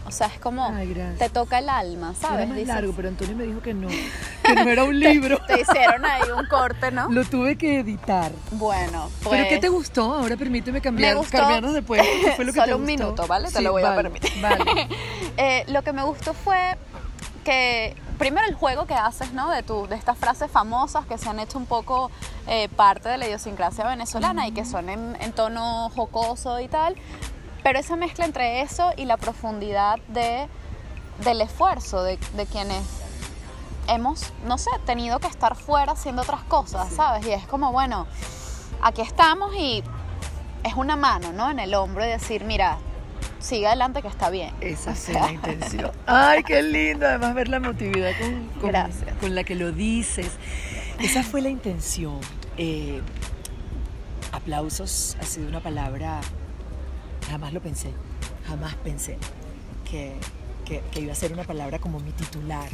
O 0.04 0.10
sea, 0.10 0.26
es 0.26 0.38
como 0.40 0.70
te 1.18 1.28
toca 1.30 1.58
el 1.58 1.68
alma, 1.68 2.14
¿sabes? 2.14 2.46
Era 2.46 2.54
más 2.54 2.66
largo, 2.66 2.92
pero 2.94 3.08
Antonio 3.08 3.36
me 3.36 3.44
dijo 3.44 3.62
que 3.62 3.72
no, 3.72 3.88
que 3.88 4.54
no 4.54 4.70
era 4.70 4.84
un 4.84 4.98
libro. 5.00 5.38
te, 5.46 5.60
hicieron 5.60 6.04
ahí 6.04 6.22
un 6.36 6.46
corte, 6.46 6.90
¿no? 6.90 7.08
Lo 7.10 7.24
tuve 7.24 7.56
que 7.56 7.80
editar. 7.80 8.32
Bueno, 8.52 9.10
pues. 9.22 9.36
¿Pero 9.36 9.48
qué 9.48 9.58
te 9.58 9.68
gustó? 9.68 10.14
Ahora 10.14 10.36
permíteme 10.36 10.80
cambiar, 10.80 11.16
me 11.16 11.24
cambiarnos 11.26 11.74
después. 11.74 12.02
¿Qué 12.02 12.32
fue 12.32 12.44
lo 12.44 12.52
que 12.52 12.60
Solo 12.60 12.76
un 12.76 12.84
minuto, 12.84 13.26
¿vale? 13.26 13.50
te 13.50 13.60
lo 13.60 13.72
voy 13.72 13.82
a 13.82 13.94
permitir. 13.94 14.30
Vale. 14.40 14.88
eh, 15.36 15.64
lo 15.68 15.82
que 15.82 15.92
me 15.92 16.02
gustó 16.02 16.34
fue 16.34 16.76
que 17.44 17.96
primero 18.18 18.46
el 18.46 18.54
juego 18.54 18.86
que 18.86 18.94
haces, 18.94 19.32
¿no? 19.32 19.50
De, 19.50 19.62
tu, 19.62 19.86
de 19.88 19.96
estas 19.96 20.16
frases 20.16 20.50
famosas 20.50 21.06
que 21.06 21.18
se 21.18 21.28
han 21.28 21.40
hecho 21.40 21.58
un 21.58 21.66
poco 21.66 22.10
eh, 22.46 22.68
parte 22.76 23.08
de 23.08 23.18
la 23.18 23.26
idiosincrasia 23.26 23.84
venezolana 23.84 24.46
y 24.46 24.52
que 24.52 24.64
son 24.64 24.88
en, 24.88 25.16
en, 25.20 25.32
tono 25.32 25.90
jocoso 25.90 26.60
y 26.60 26.68
tal, 26.68 26.94
pero 27.62 27.78
esa 27.78 27.96
mezcla 27.96 28.24
entre 28.24 28.62
eso 28.62 28.92
y 28.96 29.04
la 29.04 29.16
profundidad 29.16 29.98
de, 30.08 30.48
del 31.24 31.40
esfuerzo 31.40 32.02
de, 32.02 32.18
de 32.36 32.46
quienes 32.46 32.82
hemos, 33.88 34.32
no 34.46 34.58
sé, 34.58 34.70
tenido 34.86 35.18
que 35.18 35.26
estar 35.26 35.56
fuera 35.56 35.92
haciendo 35.92 36.22
otras 36.22 36.42
cosas, 36.44 36.92
¿sabes? 36.92 37.26
Y 37.26 37.32
es 37.32 37.46
como, 37.46 37.72
bueno, 37.72 38.06
aquí 38.82 39.02
estamos 39.02 39.54
y 39.54 39.82
es 40.64 40.74
una 40.74 40.96
mano, 40.96 41.32
¿no? 41.32 41.50
En 41.50 41.58
el 41.58 41.74
hombro 41.74 42.04
y 42.04 42.08
decir, 42.08 42.44
mira, 42.44 42.78
sigue 43.38 43.66
adelante 43.66 44.02
que 44.02 44.08
está 44.08 44.30
bien. 44.30 44.54
Esa 44.60 44.92
es 44.92 45.08
la 45.08 45.32
intención. 45.32 45.90
Ay, 46.06 46.42
qué 46.44 46.62
lindo, 46.62 47.06
además 47.06 47.34
ver 47.34 47.48
la 47.48 47.56
emotividad 47.56 48.12
con, 48.18 48.72
con, 49.20 49.34
la 49.34 49.44
que 49.44 49.54
lo 49.54 49.72
dices. 49.72 50.30
Esa 50.98 51.22
fue 51.22 51.40
la 51.40 51.48
intención. 51.48 52.20
Eh, 52.56 53.00
aplausos 54.32 55.16
ha 55.20 55.24
sido 55.24 55.48
una 55.48 55.60
palabra, 55.60 56.20
jamás 57.32 57.52
lo 57.52 57.60
pensé, 57.60 57.90
jamás 58.46 58.74
pensé 58.76 59.18
que, 59.90 60.12
que, 60.64 60.82
que 60.92 61.00
iba 61.00 61.12
a 61.12 61.16
ser 61.16 61.32
una 61.32 61.44
palabra 61.44 61.78
como 61.78 61.98
mi 61.98 62.12
titular. 62.12 62.68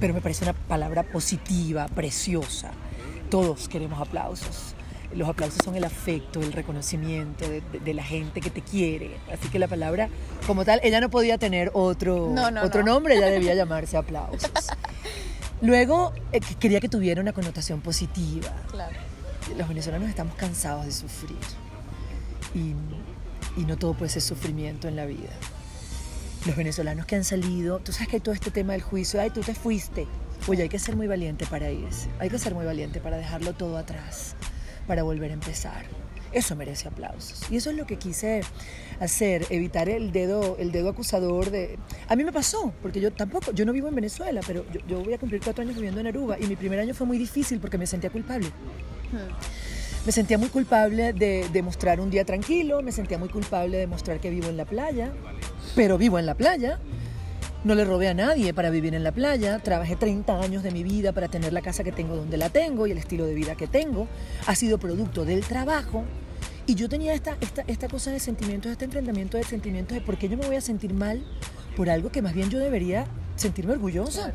Pero 0.00 0.14
me 0.14 0.20
parece 0.20 0.44
una 0.44 0.54
palabra 0.54 1.04
positiva, 1.04 1.86
preciosa. 1.88 2.72
Todos 3.30 3.68
queremos 3.68 4.00
aplausos 4.00 4.74
los 5.14 5.28
aplausos 5.28 5.58
son 5.64 5.76
el 5.76 5.84
afecto, 5.84 6.40
el 6.40 6.52
reconocimiento 6.52 7.44
de, 7.48 7.94
la 7.94 8.02
gente 8.02 8.40
que 8.40 8.50
te 8.50 8.62
quiere. 8.62 9.16
Así 9.32 9.48
que 9.48 9.58
la 9.58 9.68
palabra, 9.68 10.08
como 10.46 10.64
tal, 10.64 10.80
ella 10.82 11.00
no 11.00 11.10
podía 11.10 11.38
tener 11.38 11.70
otro, 11.74 12.34
otro 12.62 12.82
nombre, 12.82 13.16
ella 13.16 13.26
debía 13.30 13.54
llamarse 13.54 13.96
aplausos. 13.96 14.50
Luego, 15.60 16.12
eh, 16.32 16.40
quería 16.58 16.80
que 16.80 16.88
tuviera 16.88 17.20
una 17.20 17.32
connotación 17.32 17.80
positiva. 17.80 18.50
Claro. 18.70 18.96
Los 19.56 19.68
venezolanos 19.68 20.08
estamos 20.08 20.34
cansados 20.34 20.86
de 20.86 20.92
sufrir. 20.92 21.36
Y, 22.54 22.74
y 23.56 23.64
no 23.64 23.76
todo 23.76 23.94
puede 23.94 24.10
ser 24.10 24.22
sufrimiento 24.22 24.88
en 24.88 24.96
la 24.96 25.06
vida. 25.06 25.30
Los 26.46 26.56
venezolanos 26.56 27.06
que 27.06 27.16
han 27.16 27.24
salido, 27.24 27.78
tú 27.78 27.92
sabes 27.92 28.08
que 28.08 28.16
hay 28.16 28.20
todo 28.20 28.34
este 28.34 28.50
tema 28.50 28.72
del 28.72 28.82
juicio, 28.82 29.20
ay, 29.20 29.30
tú 29.30 29.40
te 29.40 29.54
fuiste. 29.54 30.06
Oye, 30.48 30.62
hay 30.62 30.68
que 30.68 30.78
ser 30.78 30.96
muy 30.96 31.06
valiente 31.06 31.46
para 31.46 31.70
irse, 31.70 32.08
hay 32.18 32.28
que 32.28 32.38
ser 32.38 32.54
muy 32.54 32.64
valiente 32.64 33.00
para 33.00 33.16
dejarlo 33.16 33.52
todo 33.52 33.76
atrás 33.76 34.34
para 34.86 35.02
volver 35.02 35.30
a 35.30 35.34
empezar. 35.34 35.84
Eso 36.32 36.56
merece 36.56 36.88
aplausos. 36.88 37.50
Y 37.50 37.56
eso 37.56 37.70
es 37.70 37.76
lo 37.76 37.86
que 37.86 37.96
quise 37.96 38.40
hacer, 39.00 39.46
evitar 39.50 39.88
el 39.90 40.12
dedo, 40.12 40.56
el 40.58 40.72
dedo 40.72 40.88
acusador 40.88 41.50
de... 41.50 41.78
A 42.08 42.16
mí 42.16 42.24
me 42.24 42.32
pasó, 42.32 42.72
porque 42.80 43.00
yo 43.00 43.12
tampoco, 43.12 43.52
yo 43.52 43.66
no 43.66 43.72
vivo 43.72 43.88
en 43.88 43.94
Venezuela, 43.94 44.40
pero 44.46 44.64
yo, 44.88 45.04
voy 45.04 45.12
a 45.12 45.18
cumplir 45.18 45.42
cuatro 45.42 45.62
años 45.62 45.74
viviendo 45.74 46.00
en 46.00 46.06
Aruba 46.06 46.38
y 46.40 46.46
mi 46.46 46.56
primer 46.56 46.80
año 46.80 46.94
fue 46.94 47.06
muy 47.06 47.18
difícil 47.18 47.60
porque 47.60 47.76
me 47.76 47.86
sentía 47.86 48.08
culpable. 48.08 48.46
Hmm. 48.46 49.71
Me 50.04 50.10
sentía 50.10 50.36
muy 50.36 50.48
culpable 50.48 51.12
de, 51.12 51.48
de 51.48 51.62
mostrar 51.62 52.00
un 52.00 52.10
día 52.10 52.24
tranquilo, 52.24 52.82
me 52.82 52.90
sentía 52.90 53.18
muy 53.18 53.28
culpable 53.28 53.78
de 53.78 53.86
mostrar 53.86 54.18
que 54.18 54.30
vivo 54.30 54.48
en 54.48 54.56
la 54.56 54.64
playa, 54.64 55.12
pero 55.76 55.96
vivo 55.96 56.18
en 56.18 56.26
la 56.26 56.34
playa. 56.34 56.80
No 57.64 57.76
le 57.76 57.84
robé 57.84 58.08
a 58.08 58.14
nadie 58.14 58.52
para 58.52 58.70
vivir 58.70 58.92
en 58.96 59.04
la 59.04 59.12
playa. 59.12 59.60
Trabajé 59.60 59.94
30 59.94 60.40
años 60.40 60.64
de 60.64 60.72
mi 60.72 60.82
vida 60.82 61.12
para 61.12 61.28
tener 61.28 61.52
la 61.52 61.62
casa 61.62 61.84
que 61.84 61.92
tengo 61.92 62.16
donde 62.16 62.36
la 62.36 62.50
tengo 62.50 62.88
y 62.88 62.90
el 62.90 62.98
estilo 62.98 63.24
de 63.24 63.34
vida 63.34 63.54
que 63.54 63.68
tengo. 63.68 64.08
Ha 64.46 64.56
sido 64.56 64.78
producto 64.78 65.24
del 65.24 65.42
trabajo. 65.44 66.02
Y 66.66 66.74
yo 66.74 66.88
tenía 66.88 67.14
esta, 67.14 67.36
esta, 67.40 67.62
esta 67.68 67.86
cosa 67.86 68.10
de 68.10 68.18
sentimientos, 68.18 68.72
este 68.72 68.86
enfrentamiento 68.86 69.36
de 69.36 69.44
sentimientos 69.44 69.94
de 69.96 70.00
por 70.00 70.18
qué 70.18 70.28
yo 70.28 70.36
me 70.36 70.46
voy 70.46 70.56
a 70.56 70.60
sentir 70.60 70.92
mal 70.92 71.24
por 71.76 71.88
algo 71.88 72.10
que 72.10 72.22
más 72.22 72.34
bien 72.34 72.50
yo 72.50 72.58
debería 72.58 73.06
sentirme 73.36 73.74
orgullosa. 73.74 74.32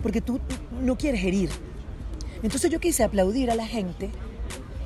Porque 0.00 0.20
tú 0.20 0.40
no 0.80 0.96
quieres 0.96 1.24
herir. 1.24 1.50
Entonces 2.44 2.70
yo 2.70 2.78
quise 2.78 3.02
aplaudir 3.02 3.50
a 3.50 3.56
la 3.56 3.66
gente 3.66 4.10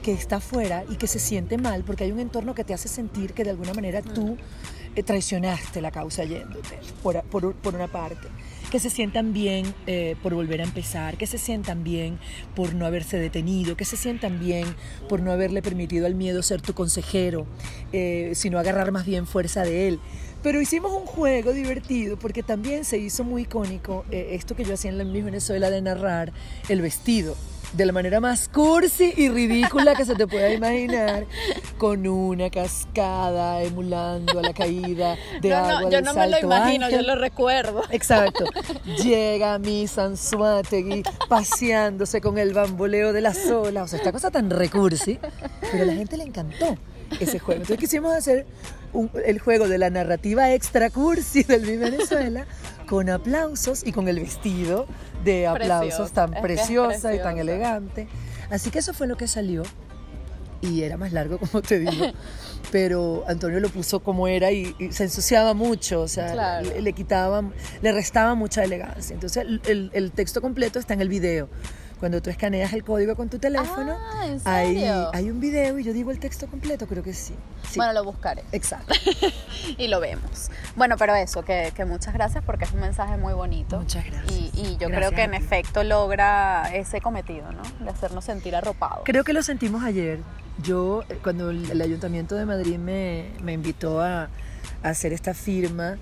que 0.04 0.12
está 0.12 0.36
afuera 0.36 0.84
y 0.90 0.96
que 0.96 1.06
se 1.06 1.18
siente 1.18 1.56
mal 1.56 1.82
porque 1.82 2.04
hay 2.04 2.12
un 2.12 2.20
entorno 2.20 2.54
que 2.54 2.62
te 2.62 2.74
hace 2.74 2.88
sentir 2.88 3.32
que 3.32 3.42
de 3.42 3.50
alguna 3.50 3.72
manera 3.72 4.02
tú 4.02 4.36
eh, 4.94 5.02
traicionaste 5.02 5.80
la 5.80 5.90
causa 5.90 6.24
yéndote, 6.24 6.78
por, 7.02 7.22
por, 7.22 7.74
una 7.74 7.88
parte. 7.88 8.28
Que 8.70 8.78
se 8.78 8.90
sientan 8.90 9.32
bien 9.32 9.74
eh, 9.86 10.14
por 10.22 10.34
volver 10.34 10.60
a 10.60 10.64
empezar, 10.64 11.16
que 11.16 11.26
se 11.26 11.38
sientan 11.38 11.84
bien 11.84 12.18
por 12.54 12.74
no 12.74 12.84
haberse 12.84 13.18
detenido, 13.18 13.78
que 13.78 13.86
se 13.86 13.96
sientan 13.96 14.38
bien 14.38 14.66
por 15.08 15.20
no 15.20 15.32
haberle 15.32 15.62
permitido 15.62 16.04
al 16.04 16.14
miedo 16.14 16.42
ser 16.42 16.60
tu 16.60 16.74
consejero, 16.74 17.46
eh, 17.92 18.32
sino 18.34 18.58
agarrar 18.58 18.92
más 18.92 19.06
bien 19.06 19.26
fuerza 19.26 19.62
de 19.62 19.88
él. 19.88 20.00
Pero 20.42 20.60
hicimos 20.60 20.92
un 20.92 21.06
juego 21.06 21.54
divertido 21.54 22.18
porque 22.18 22.42
también 22.42 22.84
se 22.84 22.98
hizo 22.98 23.24
muy 23.24 23.42
icónico 23.42 24.04
esto 24.10 24.54
que 24.54 24.64
yo 24.64 24.74
hacía 24.74 24.90
en 24.90 24.98
la 24.98 25.04
misma 25.04 25.30
Venezuela 25.30 25.70
de 25.70 25.80
narrar 25.80 26.34
el 26.68 26.82
vestido 26.82 27.34
de 27.76 27.87
la 27.87 27.92
manera 27.92 28.20
más 28.20 28.48
cursi 28.48 29.12
y 29.16 29.28
ridícula 29.28 29.94
que 29.94 30.04
se 30.04 30.14
te 30.14 30.26
pueda 30.26 30.52
imaginar, 30.52 31.26
con 31.76 32.06
una 32.06 32.50
cascada 32.50 33.62
emulando 33.62 34.38
a 34.38 34.42
la 34.42 34.52
caída 34.52 35.16
de 35.40 35.48
no, 35.50 35.56
agua 35.56 35.80
no, 35.82 35.90
yo 35.90 36.00
no 36.00 36.14
me 36.14 36.28
lo 36.28 36.38
imagino, 36.38 36.88
yo 36.88 37.02
lo 37.02 37.16
recuerdo. 37.16 37.82
Exacto. 37.90 38.44
Llega 39.02 39.58
mi 39.58 39.87
Sansuategui 39.87 41.02
paseándose 41.28 42.20
con 42.20 42.38
el 42.38 42.52
bamboleo 42.54 43.12
de 43.12 43.20
las 43.20 43.50
olas, 43.50 43.84
o 43.84 43.88
sea, 43.88 43.98
esta 43.98 44.12
cosa 44.12 44.30
tan 44.30 44.50
recursi, 44.50 45.18
pero 45.70 45.82
a 45.82 45.87
la 45.87 45.94
gente 45.94 46.16
le 46.16 46.24
encantó 46.24 46.76
ese 47.18 47.38
juego. 47.38 47.62
Entonces 47.62 47.78
quisimos 47.78 48.12
hacer 48.12 48.46
el 49.24 49.38
juego 49.40 49.68
de 49.68 49.78
la 49.78 49.90
narrativa 49.90 50.52
extra 50.52 50.90
cursi 50.90 51.42
del 51.42 51.62
Mi 51.62 51.76
Venezuela 51.76 52.46
con 52.87 53.11
aplausos 53.11 53.87
y 53.87 53.92
con 53.92 54.09
el 54.09 54.20
vestido 54.20 54.87
de 55.25 55.47
aplausos 55.47 56.12
tan 56.12 56.33
preciosa 56.33 57.14
y 57.14 57.18
tan 57.18 57.38
elegante. 57.38 58.09
Así 58.51 58.70
que 58.70 58.79
eso 58.81 58.92
fue 58.92 59.07
lo 59.07 59.16
que 59.16 59.27
salió 59.27 59.62
y 60.61 60.83
era 60.83 60.97
más 60.97 61.12
largo, 61.12 61.38
como 61.51 61.62
te 61.62 61.79
digo. 61.79 62.12
Pero 62.73 63.25
Antonio 63.29 63.61
lo 63.61 63.68
puso 63.68 64.01
como 64.01 64.27
era 64.27 64.51
y, 64.51 64.75
se 64.90 65.05
ensuciaba 65.05 65.55
mucho, 65.55 66.01
o 66.01 66.09
sea, 66.09 66.62
le, 66.62 66.92
quitaba, 66.92 67.42
le 67.83 67.92
restaba 67.92 68.35
mucha 68.35 68.64
elegancia. 68.64 69.14
Entonces 69.14 69.44
el, 69.66 69.90
el 69.92 70.12
texto 70.12 70.40
completo 70.40 70.79
está 70.79 70.94
en 70.94 71.01
el 71.01 71.09
video. 71.09 71.49
Cuando 72.04 72.20
tú 72.20 72.28
escaneas 72.28 72.74
el 72.74 72.84
código 72.84 73.16
con 73.16 73.30
tu 73.30 73.38
teléfono, 73.38 73.96
ah, 73.98 74.26
¿en 74.26 74.38
Hay, 74.44 74.84
hay 74.84 75.30
un 75.30 75.40
video 75.40 75.78
y 75.78 75.84
yo 75.84 75.94
digo 75.94 76.10
el 76.10 76.18
texto 76.18 76.46
completo, 76.48 76.86
creo 76.86 77.02
que 77.02 77.14
sí. 77.14 77.32
Bueno, 77.76 77.94
lo 77.94 78.04
buscaré. 78.04 78.44
Exacto. 78.52 78.92
y 79.78 79.88
lo 79.88 80.00
vemos. 80.00 80.50
Bueno, 80.76 80.96
pero 80.98 81.14
eso, 81.14 81.46
que, 81.46 81.72
muchas 81.86 82.12
gracias 82.12 82.44
porque 82.44 82.66
es 82.66 82.72
un 82.72 82.80
mensaje 82.80 83.16
muy 83.16 83.32
bonito. 83.32 83.78
Muchas 83.78 84.04
gracias. 84.04 84.54
Y, 84.54 84.76
yo 84.76 84.90
creo 84.90 85.12
que 85.12 85.22
en 85.22 85.32
efecto 85.32 85.82
logra 85.82 86.68
ese 86.74 87.00
cometido, 87.00 87.50
¿no? 87.52 87.62
De 87.82 87.88
hacernos 87.88 88.26
sentir 88.26 88.54
arropados. 88.54 89.00
Creo 89.06 89.24
que 89.24 89.32
lo 89.32 89.42
sentimos 89.42 89.82
ayer. 89.82 90.18
Yo, 90.62 91.04
eh, 91.08 91.18
cuando 91.22 91.48
el 91.48 91.80
Ayuntamiento 91.80 92.34
de 92.34 92.44
Madrid 92.44 92.76
me, 92.76 93.30
me 93.42 93.54
invitó 93.54 94.02
a, 94.02 94.24
a 94.24 94.28
hacer 94.82 95.14
esta 95.14 95.32
firma, 95.32 95.96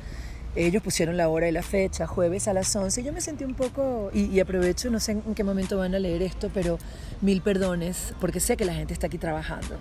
ellos 0.55 0.83
pusieron 0.83 1.17
la 1.17 1.29
hora 1.29 1.49
y 1.49 1.53
la 1.53 1.63
fecha, 1.63 2.07
jueves 2.07 2.47
a 2.49 2.53
las 2.53 2.75
11. 2.75 3.03
Yo 3.03 3.13
me 3.13 3.21
sentí 3.21 3.45
un 3.45 3.55
poco, 3.55 4.11
y, 4.13 4.39
aprovecho, 4.41 4.91
no 4.91 5.01
sé 5.01 5.13
en 5.13 5.35
qué 5.35 5.45
momento 5.45 5.79
van 5.79 5.95
a 5.95 5.99
leer 5.99 6.23
esto, 6.23 6.51
pero 6.53 6.79
mil 7.21 7.41
perdones, 7.41 8.15
porque 8.21 8.41
sé 8.41 8.57
que 8.57 8.65
la 8.65 8.75
gente 8.75 8.93
está 8.93 9.07
aquí 9.07 9.19
trabajando. 9.19 9.77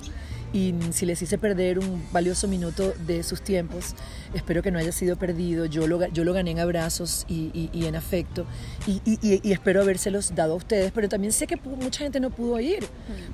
Y 0.54 0.76
si 0.92 1.06
les 1.06 1.22
hice 1.22 1.38
perder 1.38 1.80
un 1.80 2.04
valioso 2.12 2.48
minuto 2.48 2.94
de 3.06 3.24
sus 3.24 3.42
tiempos, 3.42 3.96
espero 4.34 4.62
que 4.62 4.72
no 4.72 4.80
haya 4.80 4.92
sido 4.92 5.16
perdido. 5.16 5.66
Yo 5.66 5.88
lo, 5.88 6.06
yo 6.08 6.24
lo 6.24 6.34
gané 6.34 6.52
en 6.52 6.60
abrazos 6.60 7.26
y, 7.30 7.70
y 7.72 7.86
en 7.86 7.96
afecto, 7.96 8.46
y, 8.86 9.52
espero 9.52 9.82
habérselos 9.82 10.36
dado 10.36 10.54
a 10.54 10.56
ustedes, 10.56 10.92
pero 10.92 11.08
también 11.10 11.32
sé 11.34 11.48
que 11.48 11.56
mucha 11.56 12.04
gente 12.04 12.20
no 12.20 12.30
pudo 12.30 12.60
ir, 12.60 12.86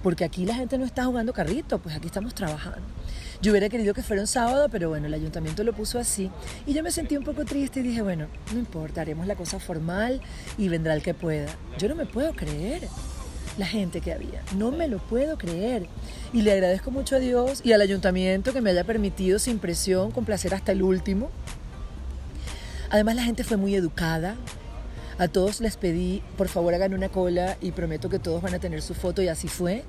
porque 0.04 0.26
aquí 0.26 0.46
la 0.46 0.56
gente 0.56 0.78
no 0.78 0.86
está 0.86 1.06
jugando 1.06 1.34
carrito, 1.34 1.80
pues 1.80 1.96
aquí 1.96 2.08
estamos 2.08 2.34
trabajando. 2.34 2.88
Yo 3.42 3.52
hubiera 3.52 3.70
querido 3.70 3.94
que 3.94 4.02
fuera 4.02 4.22
un 4.22 4.28
sábado, 4.28 4.68
pero 4.70 4.90
bueno, 4.90 5.08
el 5.08 5.14
ayuntamiento 5.14 5.64
lo 5.64 5.74
puso 5.74 6.00
así. 6.00 6.32
Y 6.66 6.74
yo 6.74 6.82
me 6.82 6.92
sentí 6.92 7.16
un 7.16 7.24
poco 7.24 7.46
triste 7.46 7.82
y 7.82 7.84
dije, 7.84 8.02
bueno, 8.02 8.28
no 8.52 8.58
importa, 8.58 9.02
haremos 9.02 9.28
la 9.28 9.36
cosa 9.36 9.60
formal 9.60 10.22
y 10.58 10.70
vendrá 10.70 10.96
el 10.96 11.04
que 11.04 11.14
pueda. 11.14 11.48
Yo 11.78 11.88
no 11.88 11.96
me 11.96 12.08
puedo 12.08 12.34
creer 12.34 12.88
la 13.58 13.68
gente 13.68 14.02
que 14.02 14.12
había. 14.12 14.42
No 14.56 14.72
me 14.72 14.88
lo 14.88 14.98
puedo 14.98 15.38
creer. 15.38 15.86
Y 16.34 16.42
le 16.42 16.52
agradezco 16.52 16.90
mucho 16.90 17.16
a 17.16 17.20
Dios 17.20 17.62
y 17.64 17.74
al 17.74 17.82
ayuntamiento 17.82 18.54
que 18.54 18.62
me 18.62 18.72
haya 18.72 18.84
permitido 18.84 19.38
sin 19.38 19.60
presión 19.60 20.12
complacer 20.12 20.56
hasta 20.56 20.72
el 20.72 20.82
último. 20.82 21.30
Además 22.90 23.16
la 23.16 23.24
gente 23.24 23.44
fue 23.44 23.58
muy 23.58 23.76
educada. 23.76 24.36
A 25.20 25.28
todos 25.28 25.62
les 25.62 25.78
pedí, 25.78 26.22
por 26.38 26.48
favor 26.48 26.74
hagan 26.74 26.94
una 26.94 27.10
cola 27.10 27.58
y 27.62 27.72
prometo 27.72 28.10
que 28.10 28.20
todos 28.20 28.42
van 28.42 28.54
a 28.54 28.60
tener 28.60 28.82
su 28.82 28.94
foto 28.94 29.22
y 29.22 29.28
así 29.28 29.48
fue. 29.48 29.84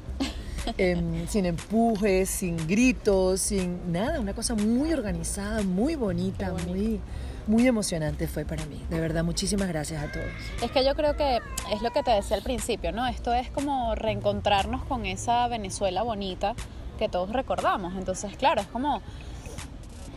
Em, 0.76 1.26
sin 1.28 1.46
empujes, 1.46 2.28
sin 2.28 2.56
gritos, 2.66 3.40
sin 3.40 3.92
nada, 3.92 4.20
una 4.20 4.34
cosa 4.34 4.54
muy 4.54 4.92
organizada, 4.92 5.62
muy 5.62 5.94
bonita, 5.94 6.52
muy 6.66 7.00
muy 7.48 7.66
emocionante 7.66 8.28
fue 8.28 8.44
para 8.44 8.66
mí. 8.66 8.84
De 8.90 9.00
verdad, 9.00 9.24
muchísimas 9.24 9.68
gracias 9.68 10.04
a 10.04 10.12
todos. 10.12 10.26
Es 10.62 10.70
que 10.70 10.84
yo 10.84 10.94
creo 10.94 11.16
que 11.16 11.40
es 11.72 11.82
lo 11.82 11.90
que 11.90 12.02
te 12.02 12.10
decía 12.10 12.36
al 12.36 12.42
principio, 12.42 12.92
¿no? 12.92 13.06
Esto 13.06 13.32
es 13.32 13.50
como 13.50 13.94
reencontrarnos 13.94 14.84
con 14.84 15.06
esa 15.06 15.48
Venezuela 15.48 16.02
bonita 16.02 16.54
que 16.98 17.08
todos 17.08 17.30
recordamos. 17.30 17.94
Entonces, 17.96 18.36
claro, 18.36 18.60
es 18.60 18.66
como 18.66 19.00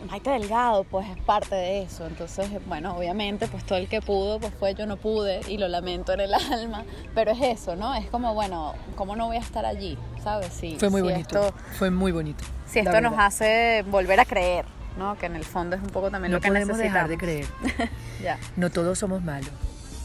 Maite 0.08 0.30
Delgado, 0.30 0.84
pues 0.84 1.08
es 1.08 1.18
parte 1.18 1.54
de 1.54 1.82
eso. 1.82 2.06
Entonces, 2.06 2.48
bueno, 2.66 2.96
obviamente, 2.96 3.48
pues 3.48 3.64
todo 3.64 3.78
el 3.78 3.88
que 3.88 4.00
pudo, 4.00 4.38
pues 4.40 4.52
fue 4.54 4.74
yo 4.74 4.86
no 4.86 4.96
pude 4.96 5.40
y 5.48 5.58
lo 5.58 5.68
lamento 5.68 6.12
en 6.12 6.20
el 6.20 6.34
alma. 6.52 6.84
Pero 7.14 7.32
es 7.32 7.40
eso, 7.40 7.76
¿no? 7.76 7.94
Es 7.94 8.06
como, 8.06 8.34
bueno, 8.34 8.74
¿cómo 8.96 9.16
no 9.16 9.26
voy 9.26 9.36
a 9.36 9.40
estar 9.40 9.64
allí? 9.64 9.98
¿Sabes? 10.22 10.52
Sí, 10.52 10.76
fue 10.78 10.90
muy 10.90 11.02
bonito. 11.02 11.54
fue 11.78 11.90
muy 11.90 12.12
bonito. 12.12 12.44
Si 12.66 12.78
esto 12.78 13.00
nos 13.00 13.14
hace 13.18 13.84
volver 13.88 14.20
a 14.20 14.24
creer, 14.24 14.64
¿no? 14.96 15.16
Que 15.18 15.26
en 15.26 15.36
el 15.36 15.44
fondo 15.44 15.76
es 15.76 15.82
un 15.82 15.88
poco 15.88 16.10
también 16.10 16.32
lo 16.32 16.40
que 16.40 16.50
necesitamos. 16.50 16.78
No 16.78 16.84
podemos 16.84 16.94
dejar 16.94 17.08
de 17.08 17.18
creer. 17.18 17.90
ya. 18.22 18.38
No 18.56 18.70
todos 18.70 18.98
somos 18.98 19.22
malos. 19.22 19.50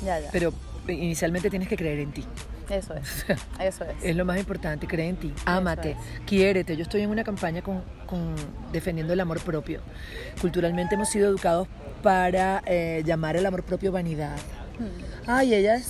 Ya, 0.03 0.19
ya. 0.19 0.29
Pero 0.31 0.53
inicialmente 0.93 1.49
tienes 1.49 1.67
que 1.67 1.77
creer 1.77 1.99
en 1.99 2.11
ti. 2.11 2.23
Eso 2.69 2.93
es, 2.95 3.25
eso 3.59 3.85
es. 3.85 3.95
Es 4.03 4.15
lo 4.15 4.25
más 4.25 4.37
importante, 4.39 4.87
cree 4.87 5.07
en 5.07 5.15
ti, 5.15 5.33
ámate, 5.45 5.95
quiérete. 6.25 6.75
Yo 6.75 6.83
estoy 6.83 7.01
en 7.01 7.09
una 7.09 7.23
campaña 7.23 7.61
con, 7.61 7.83
defendiendo 8.71 9.13
el 9.13 9.19
amor 9.19 9.39
propio. 9.41 9.81
Culturalmente 10.41 10.95
hemos 10.95 11.09
sido 11.09 11.29
educados 11.29 11.67
para 12.03 12.61
eh, 12.65 13.03
llamar 13.05 13.37
el 13.37 13.45
amor 13.45 13.63
propio 13.63 13.91
vanidad. 13.91 14.35
Hmm. 14.79 15.29
Ay, 15.29 15.55
ella, 15.55 15.81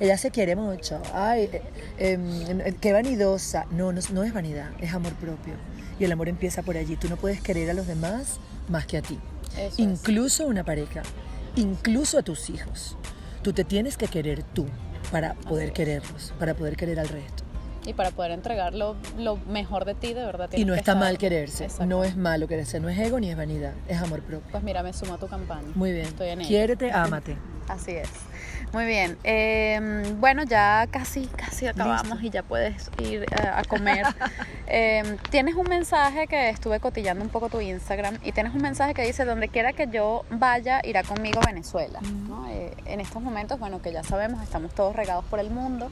ella 0.00 0.18
se 0.18 0.30
quiere 0.30 0.56
mucho. 0.56 1.00
Ay, 1.14 1.48
eh, 1.52 1.62
em, 1.98 2.74
qué 2.80 2.92
vanidosa. 2.92 3.66
No, 3.70 3.92
no, 3.92 4.00
no 4.12 4.22
es 4.24 4.34
vanidad, 4.34 4.70
es 4.80 4.92
amor 4.92 5.12
propio. 5.14 5.54
Y 5.98 6.04
el 6.04 6.12
amor 6.12 6.28
empieza 6.28 6.62
por 6.62 6.76
allí. 6.76 6.96
Tú 6.96 7.08
no 7.08 7.16
puedes 7.16 7.40
querer 7.40 7.70
a 7.70 7.74
los 7.74 7.86
demás 7.86 8.38
más 8.68 8.86
que 8.86 8.98
a 8.98 9.02
ti. 9.02 9.18
incluso 9.76 10.46
una 10.46 10.64
pareja, 10.64 11.02
incluso 11.54 12.18
a 12.18 12.22
tus 12.22 12.50
hijos. 12.50 12.96
Tú 13.44 13.52
te 13.52 13.62
tienes 13.62 13.98
que 13.98 14.08
querer 14.08 14.42
tú 14.42 14.64
para 15.12 15.34
poder 15.34 15.74
quererlos, 15.74 16.32
para 16.38 16.54
poder 16.54 16.76
querer 16.78 16.98
al 16.98 17.08
resto. 17.08 17.44
Y 17.84 17.92
para 17.92 18.10
poder 18.10 18.30
entregar 18.30 18.72
lo, 18.74 18.96
mejor 19.46 19.84
de 19.84 19.94
ti, 19.94 20.14
de 20.14 20.24
verdad. 20.24 20.48
Y 20.54 20.64
no 20.64 20.72
está 20.72 20.94
mal 20.94 21.18
quererse, 21.18 21.68
no 21.86 22.04
es 22.04 22.16
malo 22.16 22.48
quererse, 22.48 22.80
no 22.80 22.88
es 22.88 22.98
ego 22.98 23.20
ni 23.20 23.28
es 23.28 23.36
vanidad, 23.36 23.74
es 23.86 24.00
amor 24.00 24.22
propio. 24.22 24.50
Pues 24.50 24.62
mira, 24.62 24.82
me 24.82 24.94
sumo 24.94 25.12
a 25.12 25.18
tu 25.18 25.26
campaña. 25.28 25.68
Muy 25.74 25.92
bien. 25.92 26.06
Estoy 26.06 26.28
en 26.28 26.40
Quiérete, 26.40 26.90
ámate. 26.90 27.36
Así 27.68 27.92
es. 27.92 28.08
Muy 28.74 28.86
bien. 28.86 29.16
Em, 29.22 30.20
bueno, 30.20 30.42
ya 30.42 30.88
casi, 30.90 31.26
casi 31.26 31.68
acabamos 31.68 32.20
y 32.22 32.30
ya 32.30 32.42
puedes 32.42 32.90
ir 32.98 33.22
eh, 33.22 33.48
a 33.54 33.62
comer. 33.64 34.04
Em, 34.66 35.18
tienes 35.30 35.54
un 35.54 35.68
mensaje 35.68 36.26
que 36.26 36.48
estuve 36.48 36.80
cotillando 36.80 37.22
un 37.22 37.30
poco 37.30 37.50
tu 37.50 37.60
Instagram 37.60 38.18
y 38.24 38.32
tienes 38.32 38.54
un 38.54 38.62
mensaje 38.62 38.94
que 38.94 39.02
dice, 39.02 39.24
donde 39.24 39.48
quiera 39.48 39.74
que 39.74 39.86
yo 39.88 40.24
vaya, 40.30 40.80
irá 40.82 41.02
conmigo 41.04 41.38
a 41.40 41.46
Venezuela. 41.46 42.00
Eh, 42.48 42.74
en 42.86 43.00
estos 43.00 43.22
momentos, 43.22 43.60
bueno, 43.60 43.80
que 43.82 43.92
ya 43.92 44.02
sabemos, 44.02 44.42
estamos 44.42 44.74
todos 44.74 44.96
regados 44.96 45.24
por 45.26 45.38
el 45.38 45.50
mundo. 45.50 45.90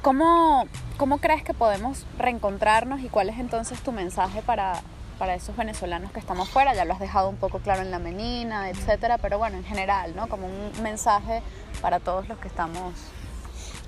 ¿Cómo, 0.00 0.66
¿Cómo 0.96 1.18
crees 1.18 1.42
que 1.42 1.54
podemos 1.54 2.06
reencontrarnos 2.18 3.00
y 3.00 3.08
cuál 3.08 3.28
es 3.28 3.38
entonces 3.38 3.80
tu 3.80 3.90
mensaje 3.90 4.40
para, 4.40 4.80
para 5.18 5.34
esos 5.34 5.56
venezolanos 5.56 6.12
que 6.12 6.20
estamos 6.20 6.48
fuera, 6.48 6.74
ya 6.74 6.84
lo 6.84 6.92
has 6.94 7.00
dejado 7.00 7.28
un 7.28 7.36
poco 7.36 7.58
claro 7.60 7.82
en 7.82 7.90
la 7.90 7.98
menina, 7.98 8.70
etcétera, 8.70 9.18
pero 9.18 9.38
bueno, 9.38 9.56
en 9.56 9.64
general, 9.64 10.14
¿no? 10.16 10.28
Como 10.28 10.46
un 10.46 10.82
mensaje 10.82 11.42
para 11.80 12.00
todos 12.00 12.28
los 12.28 12.38
que 12.38 12.48
estamos. 12.48 12.94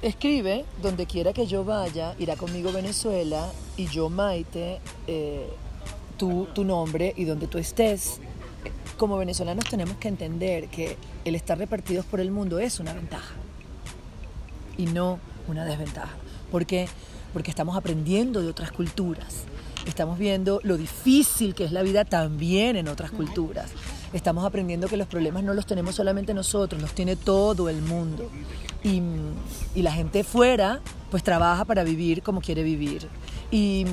Escribe, 0.02 0.64
donde 0.82 1.06
quiera 1.06 1.32
que 1.32 1.46
yo 1.46 1.64
vaya, 1.64 2.14
irá 2.18 2.36
conmigo 2.36 2.70
Venezuela 2.72 3.50
y 3.76 3.86
yo, 3.86 4.08
Maite, 4.08 4.80
eh, 5.06 5.48
tú, 6.16 6.46
tu 6.54 6.64
nombre 6.64 7.12
y 7.16 7.24
donde 7.24 7.46
tú 7.46 7.58
estés. 7.58 8.20
Como 8.96 9.16
venezolanos 9.18 9.64
tenemos 9.64 9.96
que 9.96 10.08
entender 10.08 10.68
que 10.68 10.96
el 11.24 11.34
estar 11.34 11.58
repartidos 11.58 12.04
por 12.06 12.20
el 12.20 12.30
mundo 12.30 12.58
es 12.58 12.78
una 12.80 12.92
ventaja 12.92 13.34
y 14.76 14.86
no 14.86 15.18
una 15.48 15.64
desventaja. 15.64 16.14
¿Por 16.50 16.66
qué? 16.66 16.88
Porque 17.32 17.50
estamos 17.50 17.76
aprendiendo 17.76 18.42
de 18.42 18.48
otras 18.48 18.72
culturas 18.72 19.44
Estamos 19.86 20.18
viendo 20.18 20.60
lo 20.64 20.76
difícil 20.76 21.54
que 21.54 21.64
es 21.64 21.72
la 21.72 21.82
vida 21.82 22.04
también 22.04 22.76
en 22.76 22.88
otras 22.88 23.12
culturas. 23.12 23.70
Estamos 24.12 24.44
aprendiendo 24.44 24.88
que 24.88 24.96
los 24.96 25.06
problemas 25.06 25.44
no 25.44 25.54
los 25.54 25.64
tenemos 25.64 25.94
solamente 25.94 26.34
nosotros, 26.34 26.82
los 26.82 26.92
tiene 26.92 27.14
todo 27.14 27.68
el 27.68 27.82
mundo. 27.82 28.28
Y, 28.82 29.02
la 29.80 29.92
gente 29.92 30.24
fuera, 30.24 30.80
pues 31.10 31.22
trabaja 31.22 31.64
para 31.64 31.84
vivir 31.84 32.22
como 32.22 32.40
quiere 32.40 32.62
vivir. 32.62 33.08
Y, 33.50 33.86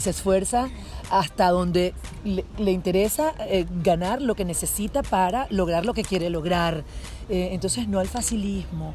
se 0.00 0.10
esfuerza 0.10 0.68
hasta 1.10 1.50
donde 1.50 1.94
le, 2.24 2.72
interesa 2.72 3.34
eh, 3.40 3.66
ganar 3.82 4.22
lo 4.22 4.34
que 4.34 4.44
necesita 4.44 5.02
para 5.02 5.46
lograr 5.50 5.84
lo 5.84 5.94
que 5.94 6.02
quiere 6.02 6.30
lograr. 6.30 6.84
Eh, 7.28 7.50
entonces 7.52 7.88
no 7.88 8.00
al 8.00 8.08
facilismo. 8.08 8.94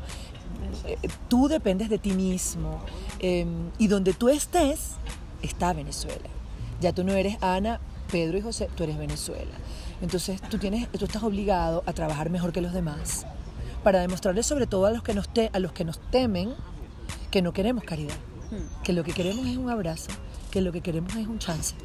Eh, 0.86 0.98
tú 1.28 1.48
dependes 1.48 1.90
de 1.90 1.98
ti 1.98 2.12
mismo. 2.12 2.80
y 3.20 3.88
donde 3.88 4.14
tú 4.14 4.30
estés, 4.30 4.96
está 5.42 5.74
Venezuela. 5.74 6.30
Ya 6.82 6.94
tú 6.94 7.04
no 7.04 7.14
eres 7.14 7.38
Ana, 7.42 7.80
Pedro 8.12 8.38
y 8.38 8.42
José, 8.42 8.70
tú 8.76 8.84
eres 8.84 8.98
Venezuela. 8.98 9.52
Entonces 10.02 10.42
tú, 10.42 10.58
tienes, 10.58 10.90
tú 10.92 11.06
estás 11.06 11.24
obligado 11.24 11.84
a 11.86 11.94
trabajar 11.94 12.30
mejor 12.30 12.52
que 12.52 12.62
los 12.62 12.74
demás 12.74 13.26
para 13.84 14.00
demostrarles 14.00 14.46
sobre 14.46 14.68
todo 14.68 14.86
a 14.86 14.92
los 14.92 15.04
que 15.04 15.14
nos, 15.14 15.30
a 15.52 15.60
los 15.60 15.72
que 15.72 15.86
nos 15.86 16.00
temen 16.12 16.54
que 17.32 17.42
no 17.42 17.54
queremos 17.54 17.84
caridad, 17.84 18.16
hmm. 18.52 18.84
que 18.84 18.94
lo 18.94 19.04
que 19.04 19.14
queremos 19.14 19.46
es 19.46 19.58
un 19.58 19.70
abrazo, 19.70 20.12
que 20.52 20.62
lo 20.62 20.72
que 20.72 20.82
queremos 20.82 21.16
es 21.16 21.28
un 21.28 21.40
chance 21.40 21.76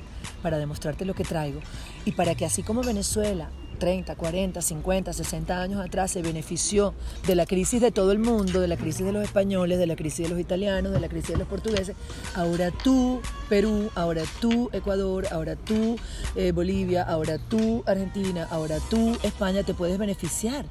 para 0.42 0.58
demostrarte 0.58 1.04
lo 1.04 1.14
que 1.14 1.24
traigo 1.24 1.60
y 2.04 2.12
para 2.12 2.34
que 2.34 2.44
así 2.44 2.62
como 2.62 2.82
Venezuela 2.82 3.50
30, 3.84 4.16
40, 4.16 4.62
50, 4.62 5.12
60 5.12 5.60
años 5.60 5.84
atrás 5.84 6.10
se 6.10 6.22
benefició 6.22 6.94
de 7.26 7.34
la 7.34 7.44
crisis 7.44 7.82
de 7.82 7.90
todo 7.90 8.12
el 8.12 8.18
mundo, 8.18 8.62
de 8.62 8.66
la 8.66 8.78
crisis 8.78 9.04
de 9.04 9.12
los 9.12 9.22
españoles, 9.22 9.78
de 9.78 9.86
la 9.86 9.94
crisis 9.94 10.26
de 10.26 10.30
los 10.30 10.40
italianos, 10.40 10.90
de 10.90 11.00
la 11.00 11.08
crisis 11.10 11.32
de 11.32 11.36
los 11.36 11.46
portugueses. 11.46 11.94
Ahora 12.34 12.70
tú, 12.70 13.20
Perú, 13.50 13.90
ahora 13.94 14.22
tú, 14.40 14.70
Ecuador, 14.72 15.26
ahora 15.30 15.54
tú, 15.56 15.98
eh, 16.34 16.52
Bolivia, 16.52 17.02
ahora 17.02 17.36
tú, 17.36 17.84
Argentina, 17.84 18.48
ahora 18.50 18.78
tú, 18.88 19.18
España, 19.22 19.64
te 19.64 19.74
puedes 19.74 19.98
beneficiar. 19.98 20.64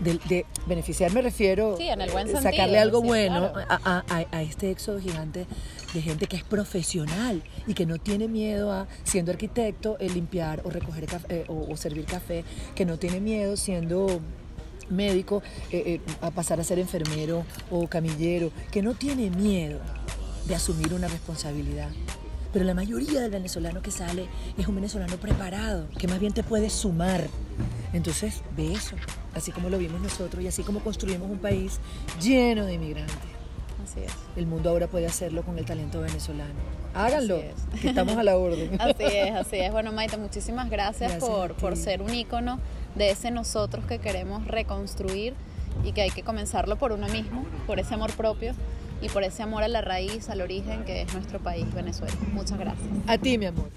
De, 0.00 0.46
beneficiar 0.66 1.12
me 1.12 1.22
refiero 1.22 1.76
a 1.76 2.40
sacarle 2.40 2.78
algo 2.78 3.02
bueno 3.02 3.52
a, 3.68 4.04
a 4.08 4.42
este 4.42 4.70
éxodo 4.70 5.00
gigante 5.00 5.46
de 5.94 6.02
gente 6.02 6.26
que 6.26 6.36
es 6.36 6.44
profesional 6.44 7.42
y 7.66 7.74
que 7.74 7.86
no 7.86 7.98
tiene 7.98 8.28
miedo 8.28 8.72
a, 8.72 8.86
siendo 9.04 9.32
arquitecto, 9.32 9.96
el 9.98 10.14
limpiar 10.14 10.62
o 10.64 10.70
recoger 10.70 11.06
café, 11.06 11.44
o, 11.48 11.76
servir 11.76 12.04
café, 12.04 12.44
que 12.74 12.84
no 12.84 12.98
tiene 12.98 13.20
miedo 13.20 13.56
siendo 13.56 14.20
médico 14.90 15.42
eh, 15.70 15.82
eh, 15.86 16.00
a 16.20 16.30
pasar 16.30 16.60
a 16.60 16.64
ser 16.64 16.78
enfermero 16.78 17.44
o 17.70 17.86
camillero, 17.88 18.50
que 18.70 18.82
no 18.82 18.94
tiene 18.94 19.30
miedo 19.30 19.80
de 20.46 20.54
asumir 20.54 20.94
una 20.94 21.08
responsabilidad. 21.08 21.90
Pero 22.58 22.66
la 22.66 22.74
mayoría 22.74 23.20
del 23.20 23.30
venezolano 23.30 23.82
que 23.82 23.92
sale 23.92 24.26
es 24.58 24.66
un 24.66 24.74
venezolano 24.74 25.16
preparado, 25.18 25.86
que 25.96 26.08
más 26.08 26.18
bien 26.18 26.32
te 26.32 26.42
puede 26.42 26.70
sumar. 26.70 27.28
Entonces, 27.92 28.42
ve 28.56 28.72
eso, 28.72 28.96
así 29.32 29.52
como 29.52 29.70
lo 29.70 29.78
vimos 29.78 30.00
nosotros 30.00 30.42
y 30.42 30.48
así 30.48 30.64
como 30.64 30.80
construimos 30.80 31.30
un 31.30 31.38
país 31.38 31.78
lleno 32.20 32.66
de 32.66 32.74
inmigrantes. 32.74 33.14
El 34.34 34.48
mundo 34.48 34.70
ahora 34.70 34.88
puede 34.88 35.06
hacerlo 35.06 35.44
con 35.44 35.56
el 35.56 35.66
talento 35.66 36.00
venezolano. 36.00 36.54
Háganlo, 36.94 37.40
que 37.80 37.90
estamos 37.90 38.16
a 38.16 38.24
la 38.24 38.36
orden. 38.36 38.76
Así 38.80 39.04
es, 39.04 39.32
así 39.36 39.56
es. 39.58 39.70
Bueno, 39.70 39.92
Maite, 39.92 40.16
muchísimas 40.16 40.68
gracias, 40.68 41.14
por, 41.14 41.54
por 41.54 41.76
ser 41.76 42.02
un 42.02 42.12
ícono 42.12 42.58
de 42.96 43.10
ese 43.10 43.30
nosotros 43.30 43.84
que 43.84 44.00
queremos 44.00 44.48
reconstruir 44.48 45.34
y 45.84 45.92
que 45.92 46.02
hay 46.02 46.10
que 46.10 46.24
comenzarlo 46.24 46.74
por 46.74 46.90
uno 46.90 47.06
mismo, 47.06 47.46
por 47.68 47.78
ese 47.78 47.94
amor 47.94 48.10
propio 48.14 48.52
y 49.00 49.08
por 49.08 49.22
ese 49.22 49.42
amor 49.42 49.62
a 49.62 49.68
la 49.68 49.80
raíz, 49.80 50.28
al 50.28 50.40
origen 50.40 50.84
que 50.84 51.02
es 51.02 51.12
nuestro 51.14 51.40
país, 51.40 51.72
Venezuela. 51.74 52.14
Muchas 52.32 52.58
gracias. 52.58 52.88
A 53.06 53.18
ti, 53.18 53.38
mi 53.38 53.46
amor. 53.46 53.70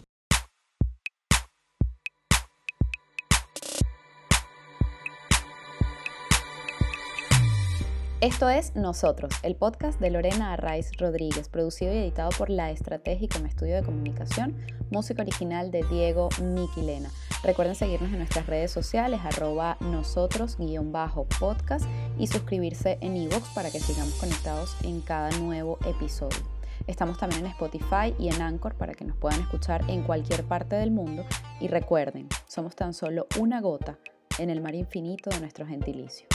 Esto 8.21 8.49
es 8.49 8.75
Nosotros, 8.75 9.33
el 9.41 9.55
podcast 9.55 9.99
de 9.99 10.11
Lorena 10.11 10.53
Arraiz 10.53 10.95
Rodríguez, 10.99 11.49
producido 11.49 11.91
y 11.91 11.97
editado 11.97 12.29
por 12.37 12.51
La 12.51 12.69
Estratégica 12.69 13.39
en 13.39 13.47
Estudio 13.47 13.75
de 13.75 13.81
Comunicación, 13.81 14.55
música 14.91 15.23
original 15.23 15.71
de 15.71 15.83
Diego 15.89 16.29
Miquilena. 16.39 17.09
Recuerden 17.43 17.75
seguirnos 17.75 18.11
en 18.11 18.19
nuestras 18.19 18.45
redes 18.45 18.71
sociales, 18.71 19.21
arroba 19.23 19.77
nosotros-podcast 19.79 21.85
y 22.19 22.27
suscribirse 22.27 22.99
en 23.01 23.17
iVoox 23.17 23.49
para 23.55 23.71
que 23.71 23.79
sigamos 23.79 24.13
conectados 24.15 24.75
en 24.83 25.01
cada 25.01 25.31
nuevo 25.39 25.79
episodio. 25.85 26.37
Estamos 26.85 27.17
también 27.17 27.45
en 27.45 27.51
Spotify 27.51 28.13
y 28.19 28.29
en 28.29 28.41
Anchor 28.41 28.75
para 28.75 28.93
que 28.93 29.05
nos 29.05 29.17
puedan 29.17 29.41
escuchar 29.41 29.83
en 29.87 30.03
cualquier 30.03 30.43
parte 30.43 30.75
del 30.75 30.91
mundo. 30.91 31.25
Y 31.59 31.67
recuerden, 31.67 32.27
somos 32.47 32.75
tan 32.75 32.93
solo 32.93 33.27
una 33.39 33.59
gota 33.59 33.97
en 34.37 34.49
el 34.49 34.61
mar 34.61 34.75
infinito 34.75 35.29
de 35.31 35.39
nuestro 35.39 35.65
gentilicio. 35.65 36.27